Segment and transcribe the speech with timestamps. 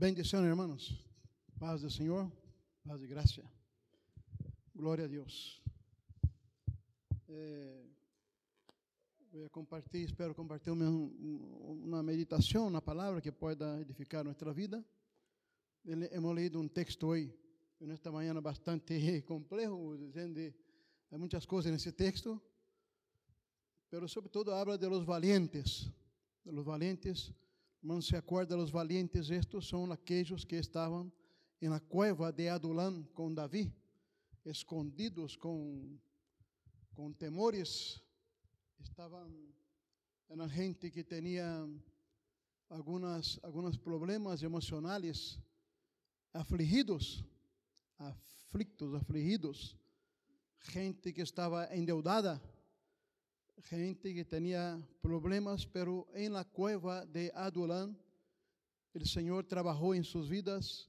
[0.00, 0.98] Bendición, hermanos.
[1.58, 2.32] Paz del Señor,
[2.82, 3.44] paz y gracia.
[4.72, 5.60] Gloria a Dios.
[7.28, 7.86] Eh,
[9.30, 14.82] voy a compartir, espero compartir uma, meditação, uma palavra que pueda edificar nossa vida.
[15.84, 17.30] Hemos leído um texto hoje,
[17.78, 19.98] nesta manhã bastante complejo,
[21.10, 22.40] há muitas coisas nesse texto,
[23.90, 25.92] pero sobretudo habla de los valientes,
[26.42, 27.34] de los valientes
[27.82, 31.10] Irmãos, se acorda os valientes, estes são aqueles que estavam
[31.62, 33.72] na cueva de Adulão com Davi,
[34.44, 35.98] escondidos com,
[36.94, 38.02] com temores.
[38.80, 39.32] Estavam,
[40.28, 41.66] era gente que tinha
[42.68, 45.40] algumas, alguns problemas emocionais,
[46.34, 47.24] afligidos,
[47.96, 49.74] aflictos, afligidos,
[50.70, 52.42] gente que estava endeudada
[53.62, 57.96] gente que tenía problemas, pero en la cueva de Adulán,
[58.94, 60.88] el Señor trabajó en sus vidas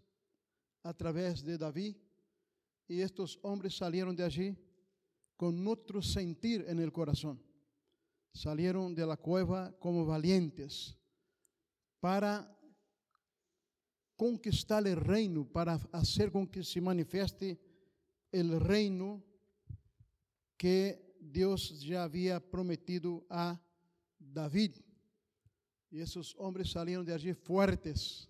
[0.84, 1.96] a través de David,
[2.88, 4.58] y estos hombres salieron de allí
[5.38, 7.41] con otro sentir en el corazón.
[8.34, 10.98] Salieron de la cueva como valientes
[12.00, 12.58] para
[14.16, 17.60] conquistar el reino, para hacer con que se manifieste
[18.32, 19.24] el reino
[20.58, 23.58] que Deus já havia prometido a
[24.20, 24.84] David.
[25.91, 28.28] E esses homens saíram de allí fortes.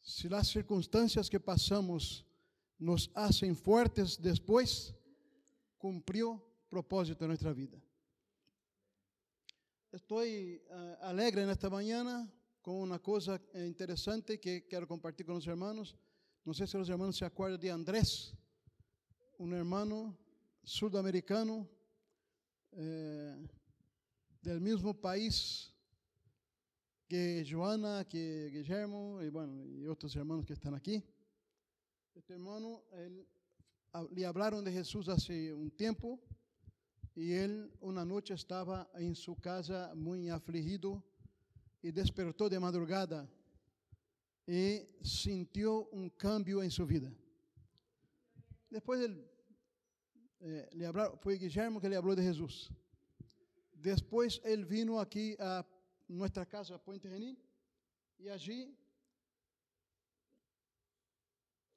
[0.00, 2.24] Se as circunstâncias que passamos
[2.78, 4.94] nos hacen fortes depois,
[5.78, 7.82] cumpriu propósito em nossa vida.
[9.92, 10.64] Estou uh,
[11.00, 12.30] alegre nesta manhã
[12.62, 15.96] com uma coisa interessante que quero compartilhar com os irmãos.
[16.44, 18.34] Não sei se os irmãos se acordam de Andrés,
[19.38, 20.16] um irmão
[20.68, 21.66] sudamericano
[22.72, 23.48] eh,
[24.42, 25.72] del mismo país
[27.08, 31.02] que Joana, que Guillermo y bueno, y otros hermanos que están aquí.
[32.14, 33.26] Este hermano, él,
[34.10, 36.20] le hablaron de Jesús hace un tiempo
[37.14, 41.02] y él una noche estaba en su casa muy afligido
[41.80, 43.26] y despertó de madrugada
[44.46, 47.10] y sintió un cambio en su vida.
[48.68, 49.37] Después él
[50.40, 51.18] eh, le hablaron,
[51.80, 52.70] que le habló de Jesús.
[53.72, 55.66] Después él vino aquí a
[56.08, 57.38] nuestra casa, Puente Genil,
[58.18, 58.76] y allí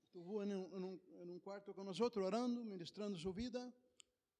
[0.06, 1.74] estuvo en un, en, un, en un, cuarto
[2.16, 3.74] orando, ministrando su vida.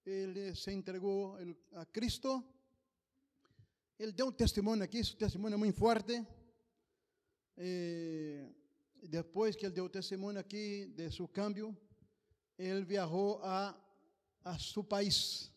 [0.04, 1.38] Él se entregó
[1.76, 2.44] a Cristo.
[3.98, 6.26] Él dio un testimonio aquí, su testimonio es muy fuerte.
[7.56, 8.52] Eh,
[9.02, 11.76] después que él dio testimonio aquí de su cambio,
[12.58, 13.78] él viajó a
[14.44, 15.52] a su país.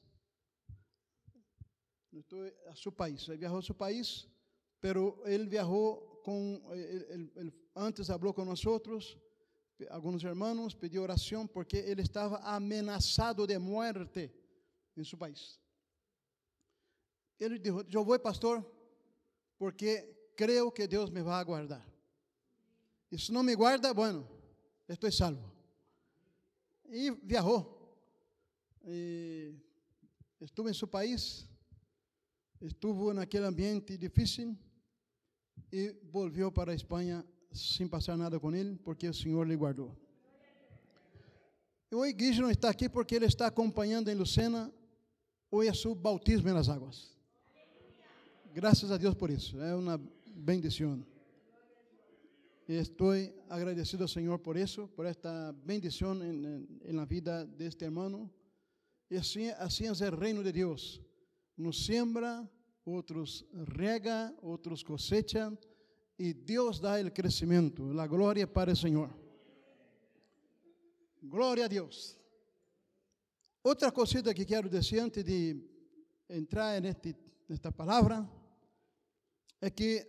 [2.70, 3.28] A su país.
[3.28, 4.28] Él viajó a su país,
[4.80, 9.18] pero viajó con, él, él, antes habló con nosotros,
[9.90, 14.32] algunos hermanos, pidió oración porque él estaba amenazado de muerte
[14.94, 15.60] en su país.
[17.38, 18.64] Él dijo, yo voy, pastor,
[19.58, 21.84] porque creo que Dios me va a guardar.
[23.10, 24.26] Y si no me guarda, bueno,
[24.86, 25.52] estoy salvo.
[26.84, 27.73] Y viajó.
[28.86, 29.54] E
[30.40, 31.48] estuve em seu país,
[32.60, 34.56] estuvo naquele ambiente difícil
[35.72, 39.96] e voltou para a Espanha sem passar nada com ele, porque o Senhor lhe guardou.
[41.90, 44.72] E hoje Guijo não está aqui porque ele está acompanhando em Lucena
[45.52, 47.16] a seu bautismo nas águas.
[48.52, 49.98] Graças a Deus por isso, é uma
[50.34, 51.06] bendição.
[52.68, 53.12] Estou
[53.48, 58.28] agradecido ao Senhor por isso, por esta bendição na vida deste irmão.
[59.14, 61.00] E assim, assim é reino de Deus.
[61.56, 62.50] Nos siembra,
[62.84, 63.44] outros
[63.78, 65.56] rega, outros cosecham,
[66.18, 67.96] e Deus dá o crescimento.
[68.00, 69.08] A glória para o Senhor.
[71.22, 72.18] Glória a Deus.
[73.62, 75.62] Outra cosita que quero dizer antes de
[76.28, 77.14] entrar neste,
[77.48, 78.28] nesta palavra
[79.60, 80.04] é que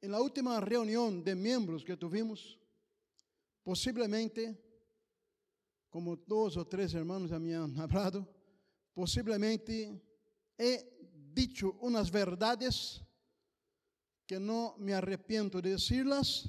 [0.00, 2.58] na última reunião de membros que tivemos,
[3.62, 4.56] possivelmente
[5.90, 8.26] como dois ou três irmãos já me han hablado,
[8.94, 10.00] possivelmente
[10.56, 10.86] he
[11.34, 13.02] dicho unas verdades
[14.26, 16.48] que no me arrepiento de decirlas,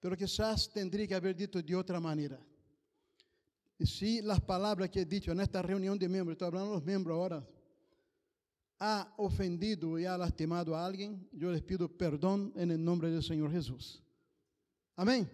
[0.00, 2.38] pero quizás tendría que haber dicho de otra manera.
[3.78, 6.76] Y si las palabras que he dicho en esta reunión de miembros, estoy hablando de
[6.76, 7.48] los miembros ahora,
[8.80, 13.22] ha ofendido y ha lastimado a alguien, yo les pido perdón en el nombre del
[13.22, 14.02] Señor Jesús.
[14.94, 15.30] Amén.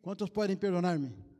[0.00, 1.31] ¿Cuántos pueden perdonarme?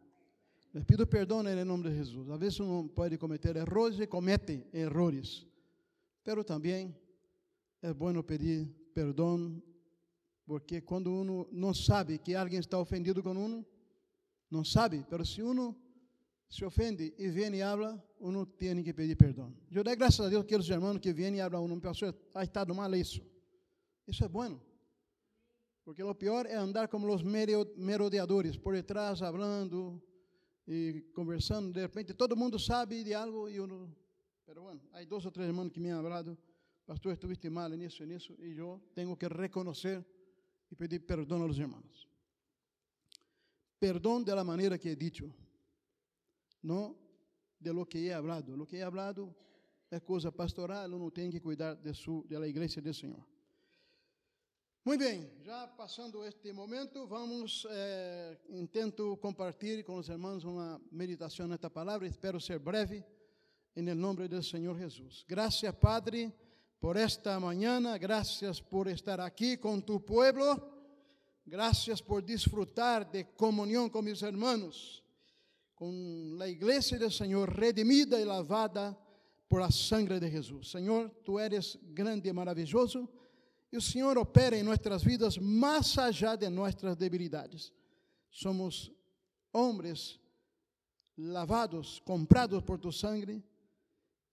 [0.87, 2.31] Pido perdão em nome de Jesus.
[2.31, 5.47] Às vezes um pode cometer erros e comete errores,
[6.25, 6.97] pero também
[7.83, 9.63] é bom pedir perdão
[10.47, 13.67] porque quando uno não sabe que alguém está ofendido com uno,
[14.51, 15.77] não sabe, mas se uno
[16.49, 19.55] se ofende e vem e habla, uno tem que pedir perdão.
[19.71, 22.75] Eu dou graças a Deus aqueles irmãos que vêm e hablam uno, pastor, ha estado
[22.75, 23.23] mal isso.
[24.07, 24.61] Isso é bueno.
[25.85, 30.01] Porque o pior é andar como os merodeadores, por detrás, falando
[30.67, 31.73] e conversando.
[31.73, 33.94] De repente, todo mundo sabe de algo e uno.
[34.44, 36.37] Pero bueno, há dois ou três irmãos que me han hablado,
[36.85, 40.05] pastor, estuviste mal nisso e nisso, e eu tenho que reconhecer
[40.70, 42.09] e pedir perdão aos irmãos.
[43.79, 45.32] Perdão de la maneira que he dicho,
[46.62, 46.97] não
[47.59, 48.56] de lo que he hablado.
[48.56, 49.35] Lo que he hablado
[49.91, 53.31] é coisa pastoral, uno tem que cuidar de, su, de la igreja do Senhor.
[54.84, 61.46] Muito bem, já passando este momento, vamos, eh, intento compartilhar com os irmãos uma meditação
[61.46, 63.05] nesta palavra, espero ser breve,
[63.76, 65.25] em nome do Senhor Jesus.
[65.29, 66.34] Graças, Padre,
[66.81, 70.61] por esta manhã, graças por estar aqui com tu pueblo,
[71.46, 75.05] graças por disfrutar de comunhão com meus irmãos,
[75.76, 78.99] com a igreja do Senhor redimida e lavada
[79.49, 80.73] por a sangre de Jesus.
[80.73, 83.08] Senhor, tu eres grande e maravilhoso
[83.73, 87.73] e o Senhor opera em nossas vidas mais allá de nossas debilidades.
[88.31, 88.93] Somos
[89.51, 90.21] homens
[91.17, 93.43] lavados, comprados por tu sangue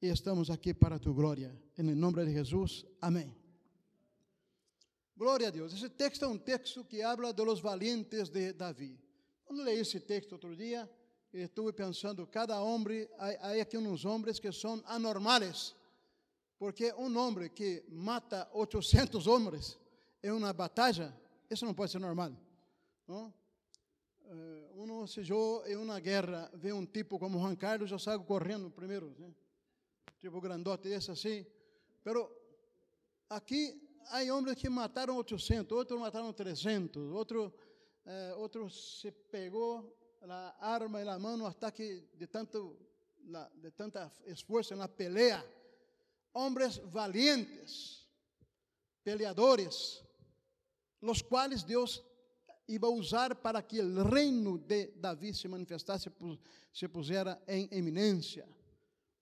[0.02, 1.58] e estamos aqui para tu glória.
[1.78, 3.34] Em nome de Jesus, amém.
[5.16, 5.74] Glória a Deus.
[5.74, 9.00] Esse texto é um texto que habla de los valientes de Davi.
[9.46, 10.90] Quando leí esse texto outro dia,
[11.34, 15.76] estive pensando, cada homem, há aqui uns homens que são anormales
[16.60, 19.80] porque um homem que mata 800 homens
[20.22, 21.18] em uma batalha,
[21.50, 22.34] isso não pode ser normal.
[23.08, 23.34] Não?
[24.26, 28.70] Uh, se eu em uma guerra vê um tipo como Juan Carlos, eu saio correndo
[28.70, 29.34] primeiro, né?
[30.20, 31.46] tipo grandote desse assim.
[32.04, 32.30] Pero
[33.30, 37.54] aqui há homens que mataram 800, outros mataram 300, outro,
[38.06, 42.78] eh, outro se pegou a arma na mão até que de tanto
[43.56, 45.46] de tanta esforço na pelea
[46.34, 48.08] hombres valientes,
[49.04, 50.04] peleadores,
[51.02, 52.04] los cuales Deus
[52.68, 56.12] iba a usar para que o reino de Davi se manifestasse,
[56.72, 58.48] se pusiera em eminência.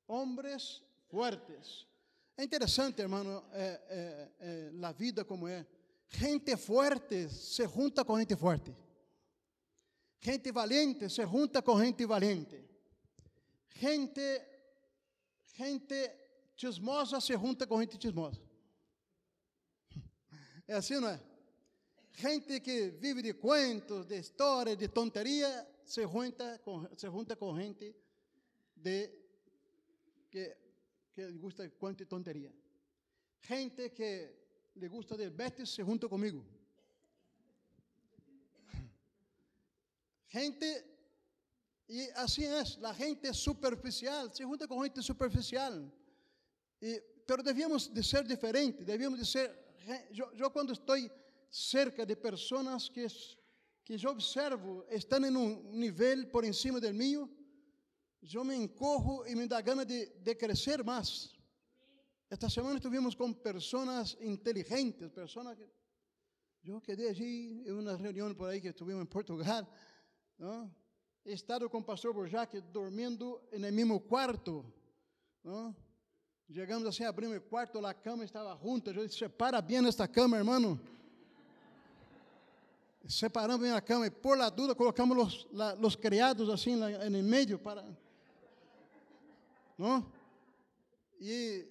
[0.08, 1.88] Hombres fuertes.
[2.36, 5.66] É interessante, hermano, é, é, é, a vida como é.
[6.10, 8.76] Gente forte se junta com gente forte.
[10.20, 12.64] Gente valiente se junta com gente valiente.
[13.76, 14.42] Gente,
[15.56, 16.27] gente
[16.58, 18.42] Chismosa se junta com gente chismosa.
[20.68, 21.22] É assim, não é?
[22.14, 25.50] Gente que vive de cuentos, de histórias, de tonteria,
[25.86, 27.96] se junta com, se junta com gente
[28.76, 29.08] de,
[30.32, 30.58] que,
[31.14, 32.52] que gusta de cuento e tonteria.
[33.42, 34.36] Gente que
[34.76, 36.44] le gusta del Betis se junta comigo.
[40.28, 40.86] Gente,
[41.88, 45.74] e assim é, a gente superficial se junta com gente superficial.
[46.82, 49.50] E, pero devíamos de ser diferente, devíamos de ser,
[50.38, 50.96] eu, quando estou
[51.50, 53.06] cerca de pessoas que,
[53.84, 57.30] que eu observo estão em um nível por cima do meu,
[58.22, 61.36] eu me encorro e me dá gana de, de crescer mais.
[62.30, 65.70] Esta semana estivemos com pessoas inteligentes, pessoas que
[66.70, 69.66] eu quedei ali em uma reunião por aí que estivemos em Portugal,
[70.38, 70.74] não?
[71.26, 74.66] he estado com o pastor Borjac dormindo no mesmo quarto,
[75.44, 75.76] não?
[76.54, 78.92] Chegamos assim, abrimos o quarto, a cama estava junta.
[78.92, 80.80] Eu disse: separa bem esta cama, irmão.
[83.06, 87.24] Separamos bem a cama e, por la dúvida, colocamos os, la, os criados assim no
[87.24, 87.86] meio para.
[89.78, 90.10] Não?
[91.20, 91.68] E,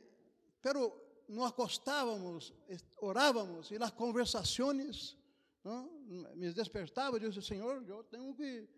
[0.61, 0.93] pero
[1.27, 2.53] nos acostávamos,
[2.99, 5.17] orávamos e as conversações
[5.65, 5.91] não?
[6.35, 7.17] me despertava.
[7.17, 8.69] Eu disse: Senhor, eu tenho que,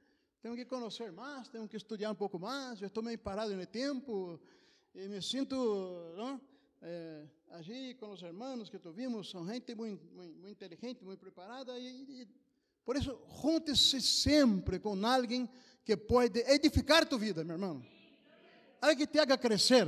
[0.40, 2.81] tenho que conhecer mais, tenho que estudar um pouco mais.
[2.81, 4.40] Eu estou meio parado no tempo
[4.99, 5.55] e me sinto
[6.17, 6.40] não,
[6.83, 11.78] é, agir com os irmãos que tuvimos, são gente muito, muito, muito inteligente, muito preparada,
[11.78, 12.28] e, e
[12.85, 15.49] por isso, junte-se sempre com alguém
[15.85, 17.81] que pode edificar tua vida, meu irmão.
[18.81, 19.87] Alguém que te haga crescer,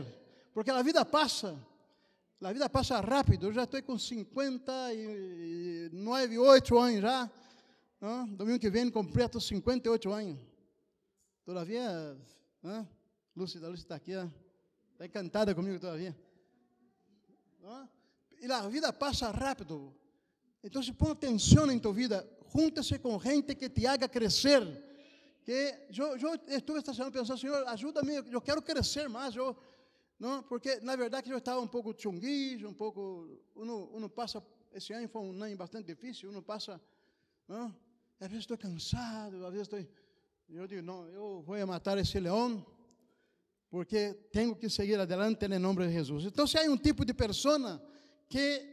[0.54, 1.58] porque a vida passa,
[2.40, 7.28] a vida passa rápido, eu já estou com 59, 8 anos já,
[8.00, 8.28] não?
[8.28, 10.38] domingo que vem completo 58 anos,
[11.44, 12.16] todavia,
[12.62, 12.88] não?
[13.34, 14.28] Lúcia, Lúcia está aqui, ó.
[15.00, 16.14] Está encantada comigo todavia.
[17.62, 17.88] ¿No?
[18.38, 19.94] E a vida passa rápido.
[20.62, 22.28] Então, põe atenção em tua vida.
[22.54, 24.60] Junte-se com gente que te haga crescer.
[25.42, 29.34] Que eu, eu estuve esta semana pensando, Senhor, ajuda-me, eu quero crescer mais.
[29.34, 29.56] Eu,
[30.18, 33.26] não, porque, na verdade, eu estava um pouco chunguijo, um pouco.
[33.54, 36.78] Uno, uno passa esse ano foi um ano bastante difícil, uno passa,
[37.48, 37.74] não?
[38.20, 39.80] às vezes estou cansado, às vezes estou,
[40.50, 42.64] eu digo, não, eu vou matar esse leão,
[43.70, 46.24] porque tenho que seguir adelante em nome de Jesus.
[46.24, 47.80] Então, se há um tipo de pessoa
[48.28, 48.70] que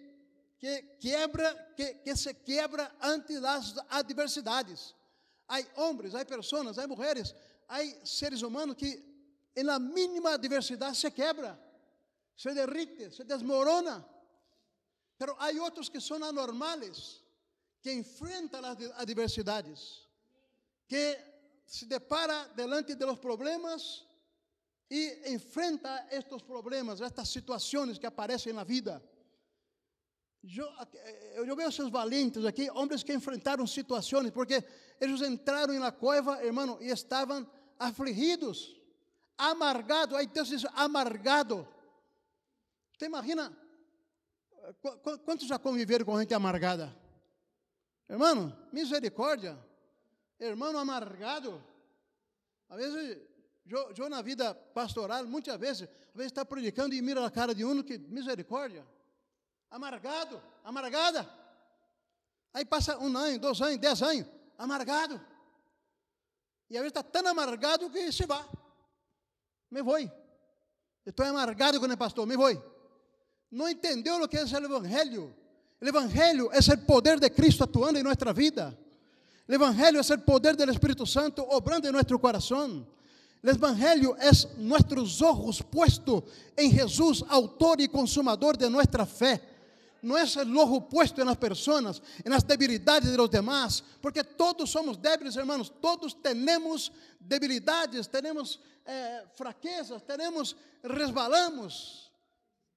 [0.60, 4.96] que quebra, que, que se quebra ante as adversidades.
[5.48, 7.34] Há homens, há pessoas, há mulheres,
[7.68, 9.06] há seres humanos que,
[9.56, 11.60] la mínima adversidade, se quebra,
[12.36, 14.06] se derrite, se desmorona.
[15.18, 17.24] Pero há outros que são anormales,
[17.82, 20.08] que enfrentam as adversidades,
[20.88, 21.18] que
[21.66, 24.06] se depara delante de los problemas
[24.90, 29.04] e enfrenta estes problemas, estas situações que aparecem na vida.
[31.36, 34.64] Eu, eu vejo esses valentes aqui, homens que enfrentaram situações, porque
[35.00, 37.46] eles entraram na cueva, irmão, e estavam
[37.78, 38.80] afligidos,
[39.38, 40.18] amargados.
[40.28, 41.68] Deus diz: amargado.
[43.02, 43.56] Imagina?
[45.24, 46.96] Quantos já conviveram com gente amargada?
[48.10, 49.58] Irmão, misericórdia.
[50.40, 51.64] Irmão amargado.
[52.70, 53.28] Às vezes,
[53.70, 57.54] eu, eu na vida pastoral, muitas vezes, às vezes está predicando e mira a cara
[57.54, 58.86] de um que, misericórdia
[59.70, 61.30] amargado, amargada.
[62.54, 64.26] Aí passa um ano, dois anos, dez anos,
[64.58, 65.22] amargado.
[66.70, 68.44] E às vezes está tão amargado que se vai.
[69.70, 69.98] Me vou.
[71.06, 72.52] Estou amargado com o pastor, me vou.
[73.52, 75.36] Não entendeu o que é o Evangelho.
[75.80, 78.78] O Evangelho é o poder de Cristo atuando em nossa vida.
[79.48, 82.86] O Evangelho é o poder do Espírito Santo obrando em nosso coração.
[83.44, 86.24] O Evangelho é nossos ojos puestos
[86.58, 89.42] em Jesus, autor e consumador de nossa fé
[90.02, 94.24] no es el ojo puesto en las personas, en las debilidades de los demás, porque
[94.24, 102.12] todos somos débiles, hermanos, todos tenemos debilidades, tenemos eh, fraquezas, tenemos, resbalamos.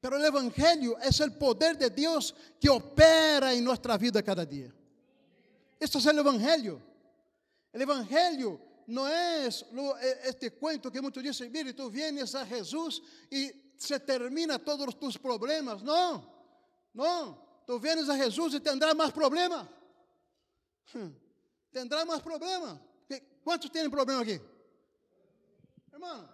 [0.00, 4.72] Pero el Evangelio es el poder de Dios que opera en nuestra vida cada día.
[5.78, 6.80] Esto es el Evangelio.
[7.72, 8.60] El Evangelio
[8.90, 9.64] no es
[10.02, 14.98] eh, este cuento que muchos dicen, mire, tú vienes a Jesús y se termina todos
[14.98, 15.82] tus problemas.
[15.82, 16.40] No.
[16.92, 19.68] Não, tu vienes a Jesus e tendrás mais problema.
[20.94, 21.14] Hum,
[21.72, 22.80] tendrás mais problema.
[23.44, 24.40] Quantos têm problema aqui?
[25.92, 26.28] Irmão.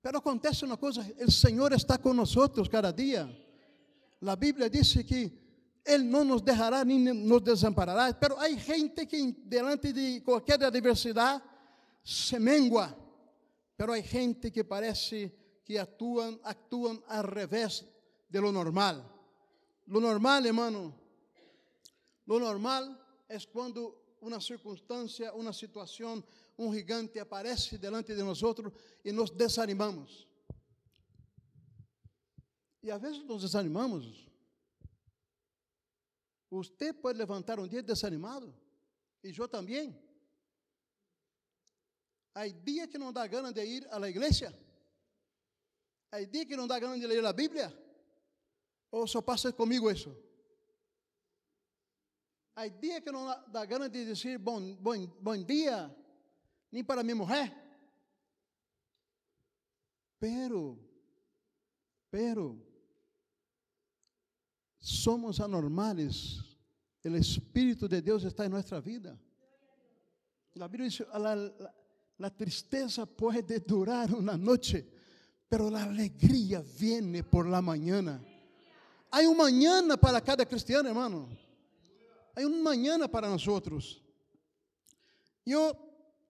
[0.00, 3.28] Pero acontece uma coisa, o Senhor está conosco cada dia.
[4.24, 5.47] A Bíblia diz que
[5.88, 8.12] Ele não nos deixará nem nos desamparará.
[8.12, 11.42] Pero há gente que, delante de qualquer adversidade,
[12.04, 12.94] se mengua.
[13.74, 15.32] Pero há gente que parece
[15.64, 17.86] que actúan, actúan al revés
[18.28, 19.02] de lo normal.
[19.86, 20.94] Lo normal, hermano,
[22.26, 26.22] lo normal es cuando una circunstancia, una situación,
[26.58, 30.28] un gigante aparece delante de nosotros y nos desanimamos.
[32.82, 34.27] E às vezes nos desanimamos.
[36.50, 38.54] Você pode levantar um dia desanimado,
[39.22, 39.96] e eu também.
[42.34, 44.56] Há dia que não dá gana de ir à igreja.
[46.10, 47.76] Há dia que não dá ganas de ler a Bíblia?
[48.90, 50.16] Ou só passa comigo isso?
[52.54, 55.94] Há dia que não dá ganas de dizer bom, bom, bom dia,
[56.72, 57.54] nem para minha mulher?
[60.18, 60.76] Pero,
[62.10, 62.60] pero,
[64.88, 66.40] somos anormales.
[67.04, 69.18] O Espírito de Deus está em nossa vida.
[70.60, 74.98] A Bíblia diz: a, a tristeza pode durar uma noite
[75.48, 78.22] pero la alegría viene por la mañana.
[79.10, 81.28] Hay un mañana para cada cristiano, hermano.
[82.34, 84.02] Hay un mañana para nosotros.
[85.44, 85.72] Yo,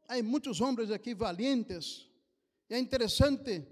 [0.06, 2.08] hay muchos hombres aquí valientes.
[2.68, 3.66] Y es interesante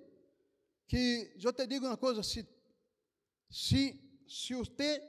[0.89, 2.45] que yo te digo una cosa, si,
[3.49, 5.03] si, si usted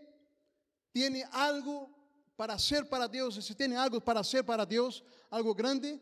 [0.91, 1.89] tiene algo
[2.35, 5.99] para hacer para Dios, si tiene algo para hacer para Dios, algo grande,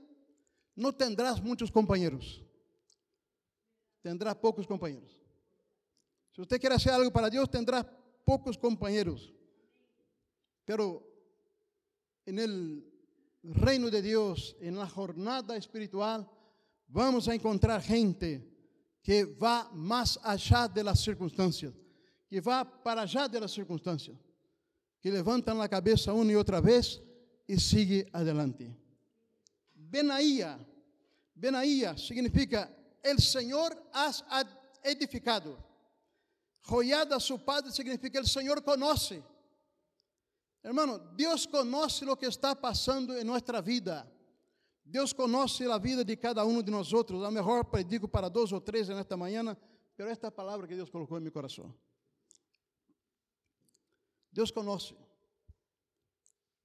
[0.76, 2.46] no tendrás muchos compañeros
[4.06, 5.18] tendrá poucos companheiros.
[6.32, 7.84] Se você quer hacer algo para Deus, tendrá
[8.24, 9.34] poucos companheiros.
[10.64, 11.02] Pero
[12.24, 12.86] en el
[13.42, 16.30] reino de Dios, en la jornada espiritual,
[16.88, 18.48] vamos a encontrar gente
[19.02, 21.74] que va más allá de las circunstancias,
[22.36, 24.18] que va para allá de las circunstancias,
[25.00, 27.02] que levantan la cabeza una y otra vez
[27.48, 28.76] y sigue adelante.
[29.74, 30.60] Benaía,
[31.34, 32.70] Benaía significa
[33.02, 34.26] el Señor has
[34.84, 35.58] edificado.
[36.64, 39.24] Joyada su padre significa el Señor conoce.
[40.62, 44.06] Hermano, Deus conoce o que está passando em nossa vida.
[44.84, 47.24] Deus conoce a vida de cada um de nós outros.
[47.24, 49.56] A melhor predico para dois ou três nesta manhã,
[49.96, 51.74] pero esta palavra que Deus colocou em meu coração.
[54.36, 54.94] Deus conoce.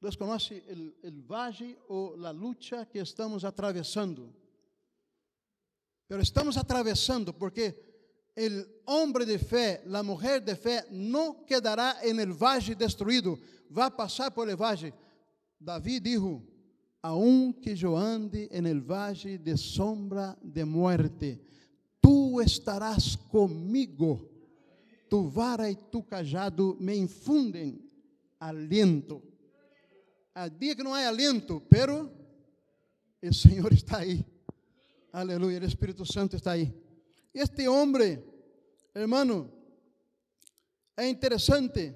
[0.03, 0.65] Deus conhece
[1.05, 4.35] o valle ou a luta que estamos atravessando.
[6.09, 7.77] Pero estamos atravessando porque
[8.37, 13.39] o homem de fé, a mulher de fé, não quedará en el valle destruído,
[13.71, 14.57] vai passar por el.
[15.61, 16.43] Davi dijo:
[17.01, 18.81] Aunque yo ande en el
[19.39, 21.41] de sombra de muerte,
[22.01, 24.30] tú estarás comigo.
[25.11, 27.91] Tu vara e tu cajado me infunden
[28.39, 29.21] aliento.
[30.33, 32.11] Há dia que não há aliento, pero
[33.21, 34.25] o Senhor está aí.
[35.13, 36.73] Aleluia, o Espírito Santo está aí.
[37.35, 38.23] Este homem,
[38.95, 39.53] hermano,
[40.97, 41.93] é interessante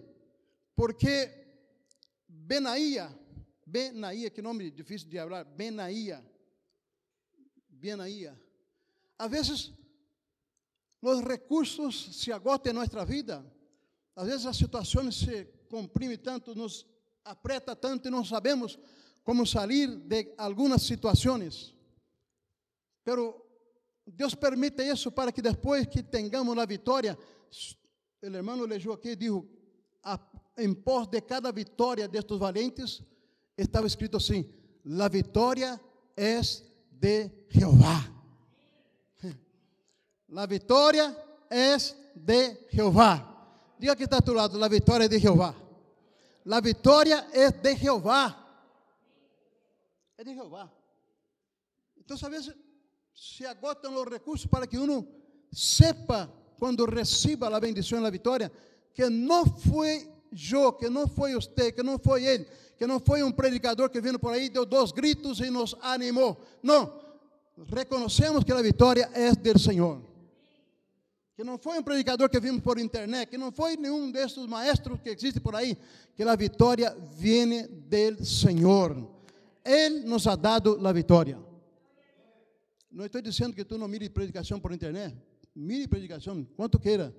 [0.74, 1.44] porque
[2.26, 3.16] Benaía,
[3.64, 6.20] Benaía, que nome difícil de falar, Benaía,
[7.68, 8.36] Benaía.
[9.16, 9.72] Às vezes,
[11.04, 13.44] os recursos se agotam em nossa vida,
[14.16, 16.86] às vezes as situações se comprimem tanto, nos
[17.24, 18.78] aprieta tanto e não sabemos
[19.22, 21.74] como sair de algumas situações.
[23.02, 23.44] Pero
[24.06, 27.18] Deus permite isso para que depois que tenhamos a vitória,
[28.22, 29.42] o irmão leu aqui e disse,
[30.56, 33.02] em pós de cada vitória destes valentes,
[33.56, 34.48] estava escrito assim:
[34.84, 35.80] La vitória
[36.16, 36.40] é
[36.90, 38.14] de Jeová.
[40.28, 41.16] La vitória
[41.50, 41.76] é
[42.14, 43.30] de Jeová.
[43.78, 45.54] Diga que está a tu lado: La vitória é de Jeová.
[46.44, 48.36] La vitória é de Jeová.
[50.16, 50.70] É de Jeová.
[51.96, 52.54] Então, às vezes,
[53.14, 55.06] se agotam os recursos para que uno
[55.52, 58.52] sepa, quando receba a bendição e a vitória,
[58.92, 60.10] que não foi
[60.52, 64.00] eu, que não foi você, que não foi ele, que não foi um predicador que
[64.00, 66.40] vindo por aí, deu dois gritos e nos animou.
[66.62, 67.04] Não.
[67.68, 70.13] Reconhecemos que a vitória é do Senhor.
[71.36, 75.00] Que não foi um predicador que vimos por internet, que não foi nenhum desses maestros
[75.00, 75.76] que existe por aí,
[76.14, 79.10] que a vitória vem do Senhor.
[79.64, 81.38] Ele nos ha dado a vitória.
[82.90, 85.16] Não estou dizendo que tu não mire predicação por internet.
[85.54, 87.14] Mire predicação, quanto queira.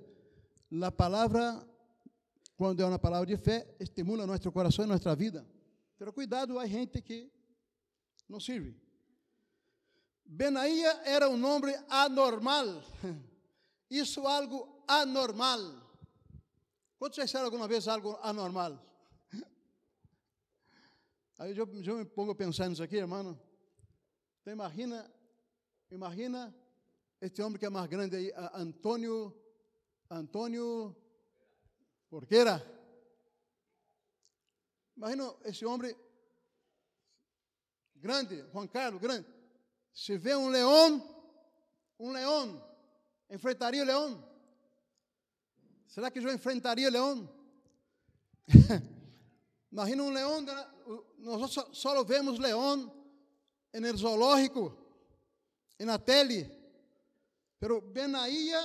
[0.82, 1.66] A palavra
[2.56, 5.46] quando é uma palavra de fé, estimula nosso coração e nossa vida.
[5.98, 7.30] Pero cuidado, há gente que
[8.28, 8.74] não serve.
[10.24, 12.82] Benaía era um nome anormal.
[13.90, 15.60] Isso é algo anormal.
[16.98, 18.82] Quantos já disseram alguma vez algo anormal?
[21.38, 23.38] Aí eu, eu me pongo a pensar nisso aqui, irmão.
[24.40, 25.10] Então imagina,
[25.90, 26.54] imagina
[27.20, 29.34] este homem que é mais grande aí, Antônio,
[30.10, 30.94] Antônio
[32.08, 32.64] Porqueira.
[34.96, 35.94] Imagina esse homem
[37.96, 39.26] grande, Juan Carlos, grande.
[39.92, 41.02] Se vê um leão,
[41.98, 42.62] um leão,
[43.30, 44.24] enfrentaria o leão?
[45.86, 47.28] Será que eu enfrentaria o leão?
[49.70, 50.44] Imagina um leão,
[51.18, 52.92] nós só, só vemos leão
[53.72, 54.76] no zoológico,
[55.78, 56.50] na tele.
[57.58, 58.60] Pero Benaía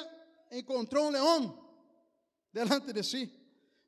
[0.51, 1.57] encontrou um leão
[2.51, 3.31] delante de si.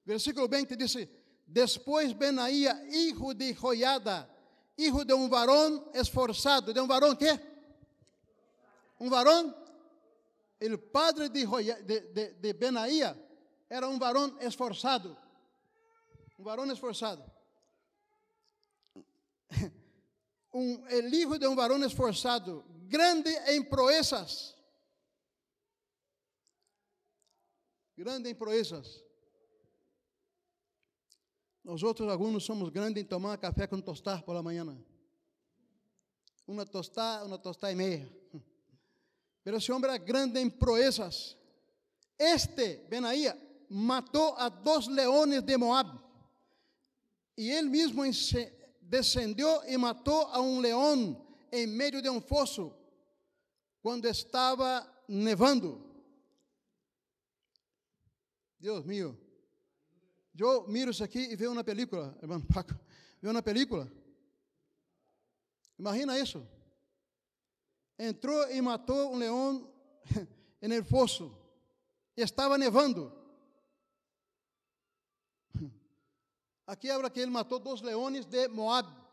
[0.06, 1.10] Versículo 20 dice,
[1.48, 4.30] después Benaía, hijo de Joiada,
[4.76, 7.40] hijo de un varón esforzado, ¿de un varón qué?
[9.00, 9.56] Un varón,
[10.64, 11.46] el padre de,
[11.84, 13.18] de, de, de Benaía
[13.70, 15.18] era un varón esforzado,
[16.38, 17.30] un varón esforzado.
[20.54, 24.56] Um, hijo de um varão esforçado, grande em proezas,
[27.98, 29.04] grande em proezas.
[31.62, 34.66] Nós outros, alguns, somos grandes em tomar café com tostar pela manhã.
[36.48, 38.24] Uma tostada, uma tostada e meia.
[39.44, 41.38] Pero esse homem era grande em proezas.
[42.18, 43.38] Este, Benaía,
[43.70, 46.00] matou a dois leões de Moab.
[47.38, 48.04] E ele mesmo
[48.82, 52.74] descendeu e matou a um leão em meio de um fosso,
[53.82, 55.84] quando estava nevando.
[58.60, 59.18] Deus meu.
[60.38, 62.74] Eu miro isso aqui e vejo uma película, irmão Paco.
[63.44, 63.92] Película.
[65.78, 66.46] Imagina isso.
[67.98, 69.72] Entrou e matou um leão
[70.62, 71.36] no fosso.
[72.16, 73.12] Estava nevando.
[76.66, 79.04] Aqui habla que ele matou dois leões de Moab.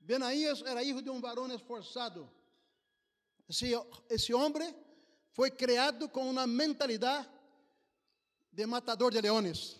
[0.00, 2.30] Benaías era filho de um varão esforçado.
[3.48, 3.72] Esse,
[4.08, 4.74] esse homem
[5.32, 7.28] foi criado com uma mentalidade
[8.52, 9.76] de matador de leões,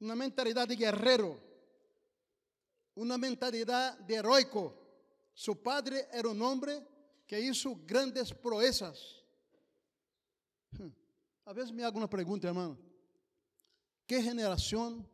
[0.00, 1.42] uma mentalidade de guerreiro,
[2.96, 4.74] uma mentalidade de heroico.
[5.34, 6.82] Su padre era un hombre
[7.26, 9.22] que hizo grandes proezas.
[10.72, 10.90] Hmm.
[11.44, 12.78] A veces me hago una pregunta, hermano.
[14.06, 15.06] ¿Qué generación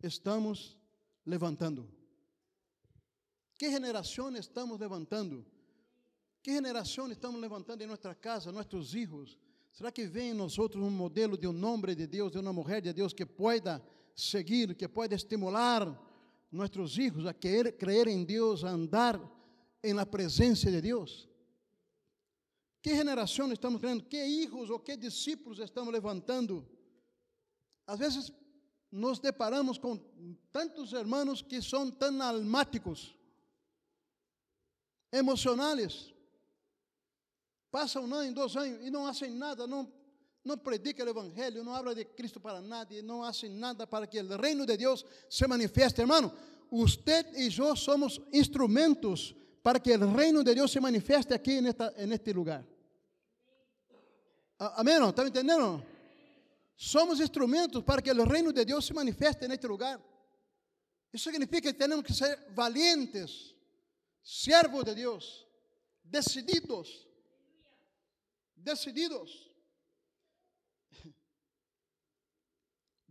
[0.00, 0.76] estamos
[1.24, 1.86] levantando?
[3.58, 5.44] ¿Qué generación estamos levantando?
[6.40, 9.36] ¿Qué generación estamos levantando en nuestra casa, nuestros hijos?
[9.72, 12.52] ¿Será que vem em nós outros um modelo de um homem de Deus, de uma
[12.52, 16.07] mulher de Deus que pueda seguir, que pueda estimular
[16.50, 19.20] nossos filhos a querer, creer em Deus, a andar
[19.82, 21.28] em la presença de Deus?
[22.82, 24.04] Que geração estamos criando?
[24.04, 26.66] Que hijos ou que discípulos estamos levantando?
[27.86, 28.32] Às vezes
[28.90, 29.96] nos deparamos com
[30.50, 33.14] tantos hermanos que são tão almáticos,
[35.12, 36.12] emocionales.
[37.70, 39.92] Passa um ano, dois anos e não fazem nada, não,
[40.48, 44.18] não predicam o Evangelho, não habla de Cristo para nadie, não fazem nada para que
[44.18, 46.00] o reino de Deus se manifeste.
[46.00, 46.32] Hermano,
[46.70, 51.90] usted e eu somos instrumentos para que o reino de Deus se manifeste aqui nesta,
[52.06, 52.66] neste lugar.
[54.58, 54.96] Amém?
[55.06, 55.84] ¿Está me entendendo?
[56.74, 60.00] Somos instrumentos para que o reino de Deus se manifeste neste lugar.
[61.12, 63.54] Isso significa que temos que ser valientes,
[64.22, 65.46] servos de Deus,
[66.02, 67.06] decididos.
[68.56, 69.47] Decididos.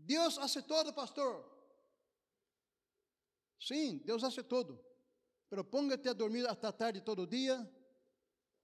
[0.07, 1.43] Deus hace todo, pastor.
[3.59, 4.81] Sim, Deus hace todo.
[5.49, 7.69] Pero póngate a dormir hasta tarde todo dia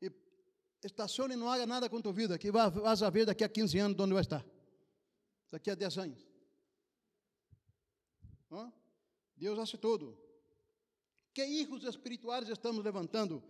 [0.01, 0.09] e
[0.81, 3.77] estacione e não haga nada com tua vida, que vas a ver daqui a 15
[3.79, 4.45] anos onde vai estar.
[5.51, 6.25] Daqui a 10 anos.
[9.35, 10.17] Deus hace todo.
[11.33, 13.43] Que hijos espirituais estamos levantando?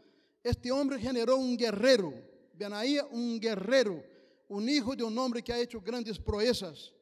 [0.44, 2.12] Este homem generou um guerreiro.
[2.56, 4.04] Benaía, um guerreiro.
[4.50, 6.94] Um hijo de um homem que ha hecho grandes proezas.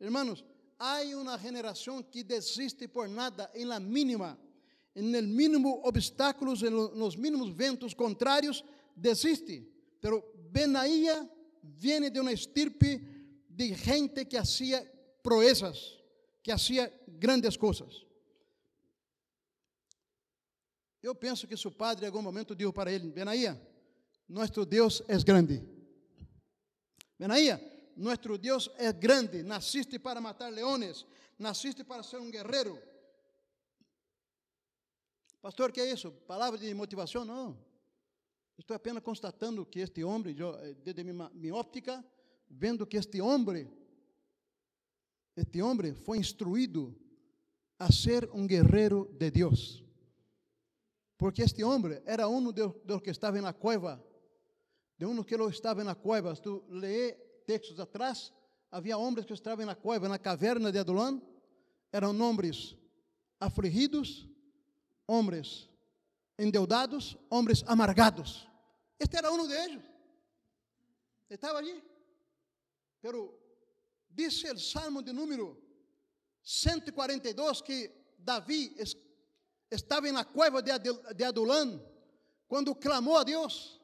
[0.00, 0.44] Hermanos,
[0.78, 4.38] há uma geração que desiste por nada, em la mínima
[4.98, 8.64] en el mínimo obstáculos, en los mínimos ventos contrarios,
[8.96, 9.64] desiste.
[10.00, 11.30] Pero Benaía
[11.62, 13.00] viene de una estirpe
[13.48, 14.82] de gente que hacía
[15.22, 15.94] proezas,
[16.42, 18.04] que hacía grandes coisas.
[21.00, 23.56] Eu penso que seu padre, em algum momento, disse para ele: Benaía,
[24.28, 25.62] nosso Deus é grande.
[27.16, 27.60] Benaía,
[27.98, 29.42] nosso Deus é grande.
[29.42, 31.04] Nasciste para matar leones,
[31.38, 32.80] nasciste para ser um guerreiro.
[35.42, 36.12] Pastor, que é isso?
[36.26, 37.24] Palavra de motivação?
[37.24, 37.58] Não.
[38.56, 42.04] Estou apenas constatando que este homem, eh, desde minha, óptica,
[42.48, 43.70] vendo que este homem,
[45.36, 46.96] este homem foi instruído
[47.78, 49.84] a ser um guerreiro de Deus.
[51.16, 54.04] Porque este homem era um de los que estava na cueva,
[54.96, 56.34] de um que estava na cueva.
[56.34, 58.30] Tu lê textos atrás,
[58.70, 61.22] havia homens que estavam na cueva, na caverna de Adulão,
[61.90, 62.76] eram homens
[63.40, 64.28] afligidos,
[65.06, 65.70] homens
[66.38, 68.46] endeudados, homens amargados.
[69.00, 69.82] Este era um deles.
[71.30, 71.82] Estava ali.
[73.00, 73.34] Pero
[74.10, 75.56] dice o Salmo de número
[76.42, 78.76] 142 que Davi
[79.70, 81.82] estava na cueva de Adulão
[82.46, 83.77] quando clamou a Deus.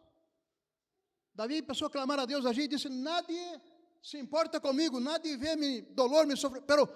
[1.35, 3.61] Davi começou a clamar a Deus allí e disse: Nadie
[4.03, 6.89] se importa comigo, nadie vê meu dolor, meu sofrimento, pero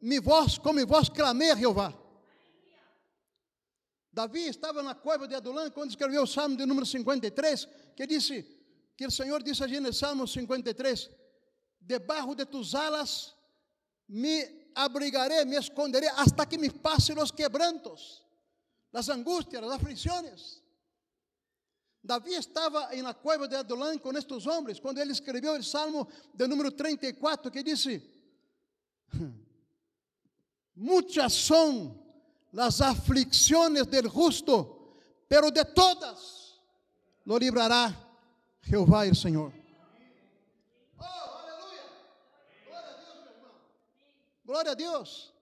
[0.00, 1.92] mi voz, como voz clamei a Jeová.
[4.12, 8.44] Davi estava na cueva de Adulã quando escreveu o Salmo de número 53, que disse,
[8.96, 11.10] que o Senhor disse allí no Salmo 53,
[11.80, 13.34] debaixo de tus alas
[14.06, 18.22] me abrigaré, me esconderé hasta que me pasen los quebrantos,
[18.92, 20.61] las angustias, las aflições.
[22.04, 26.46] Davi estava na cueva de Adulã com estes homens, quando ele escreveu o Salmo de
[26.48, 28.02] número 34, que disse:
[30.74, 32.02] Muitas são
[32.52, 34.96] las aflicciones del justo,
[35.28, 36.60] pero de todas
[37.24, 37.94] lo librará
[38.62, 39.52] Jehová el Señor.
[40.98, 41.84] Oh, aleluya.
[42.66, 43.54] Glória a Deus, meu irmão.
[44.44, 45.32] Glória a Deus.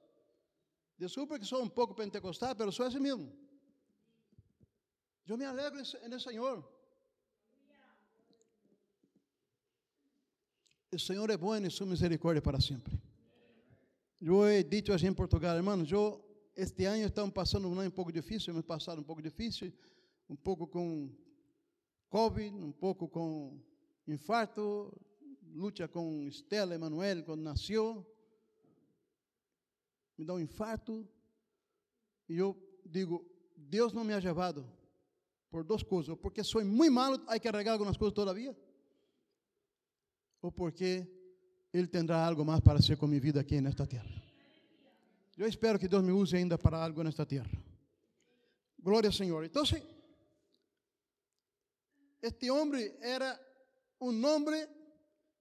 [0.98, 3.32] Desculpa que sou um pouco pentecostal, mas sou assim mesmo.
[5.26, 6.64] Eu me alegro no Senhor.
[10.92, 13.00] O Senhor é bom e sua misericórdia para sempre.
[14.20, 16.20] Eu he dito assim em Portugal, hermanos, eu
[16.56, 19.72] este ano estamos passando um ano um pouco difícil, hemos passado um pouco difícil,
[20.28, 21.10] um pouco com
[22.08, 23.62] Covid, um pouco com
[24.06, 24.92] infarto,
[25.54, 28.04] luta com Estela Emanuel quando nasceu,
[30.18, 31.08] me dá um infarto,
[32.28, 32.54] e eu
[32.84, 33.24] digo,
[33.56, 34.79] Deus não me ha levado
[35.50, 38.56] por duas coisas, ou porque sou muito malo, há que carregar algumas coisas todavia,
[40.40, 41.06] ou porque
[41.72, 44.08] Ele terá algo mais para ser com minha vida aqui nesta terra.
[45.36, 47.50] Eu espero que Deus me use ainda para algo nesta terra.
[48.78, 49.44] Glória ao Senhor.
[49.44, 49.62] Então,
[52.22, 53.38] este homem era
[54.00, 54.68] um homem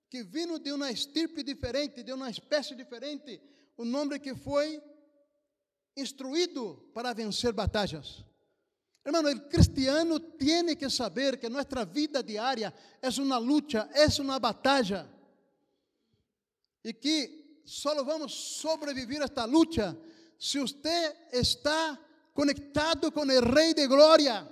[0.09, 3.41] que vino de uma estirpe diferente, de uma espécie diferente,
[3.77, 4.81] um homem que foi
[5.95, 8.25] instruído para vencer batalhas.
[9.09, 14.37] Hermano, el cristiano tiene que saber que nuestra vida diaria es una lucha, es una
[14.37, 15.09] batalla.
[16.83, 19.97] Y que solo vamos a sobrevivir a esta lucha
[20.37, 21.99] si usted está
[22.31, 24.47] conectado con el Rey de Gloria.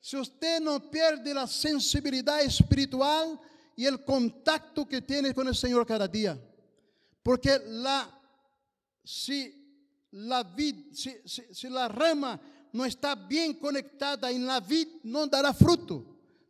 [0.00, 3.40] Si usted no pierde la sensibilidad espiritual
[3.74, 6.40] y el contacto que tiene con el Señor cada día.
[7.24, 8.08] Porque la,
[9.02, 9.52] si
[10.12, 12.40] la vid, si, si, si la rama
[12.72, 16.04] no está bien conectada en la vid, no dará fruto,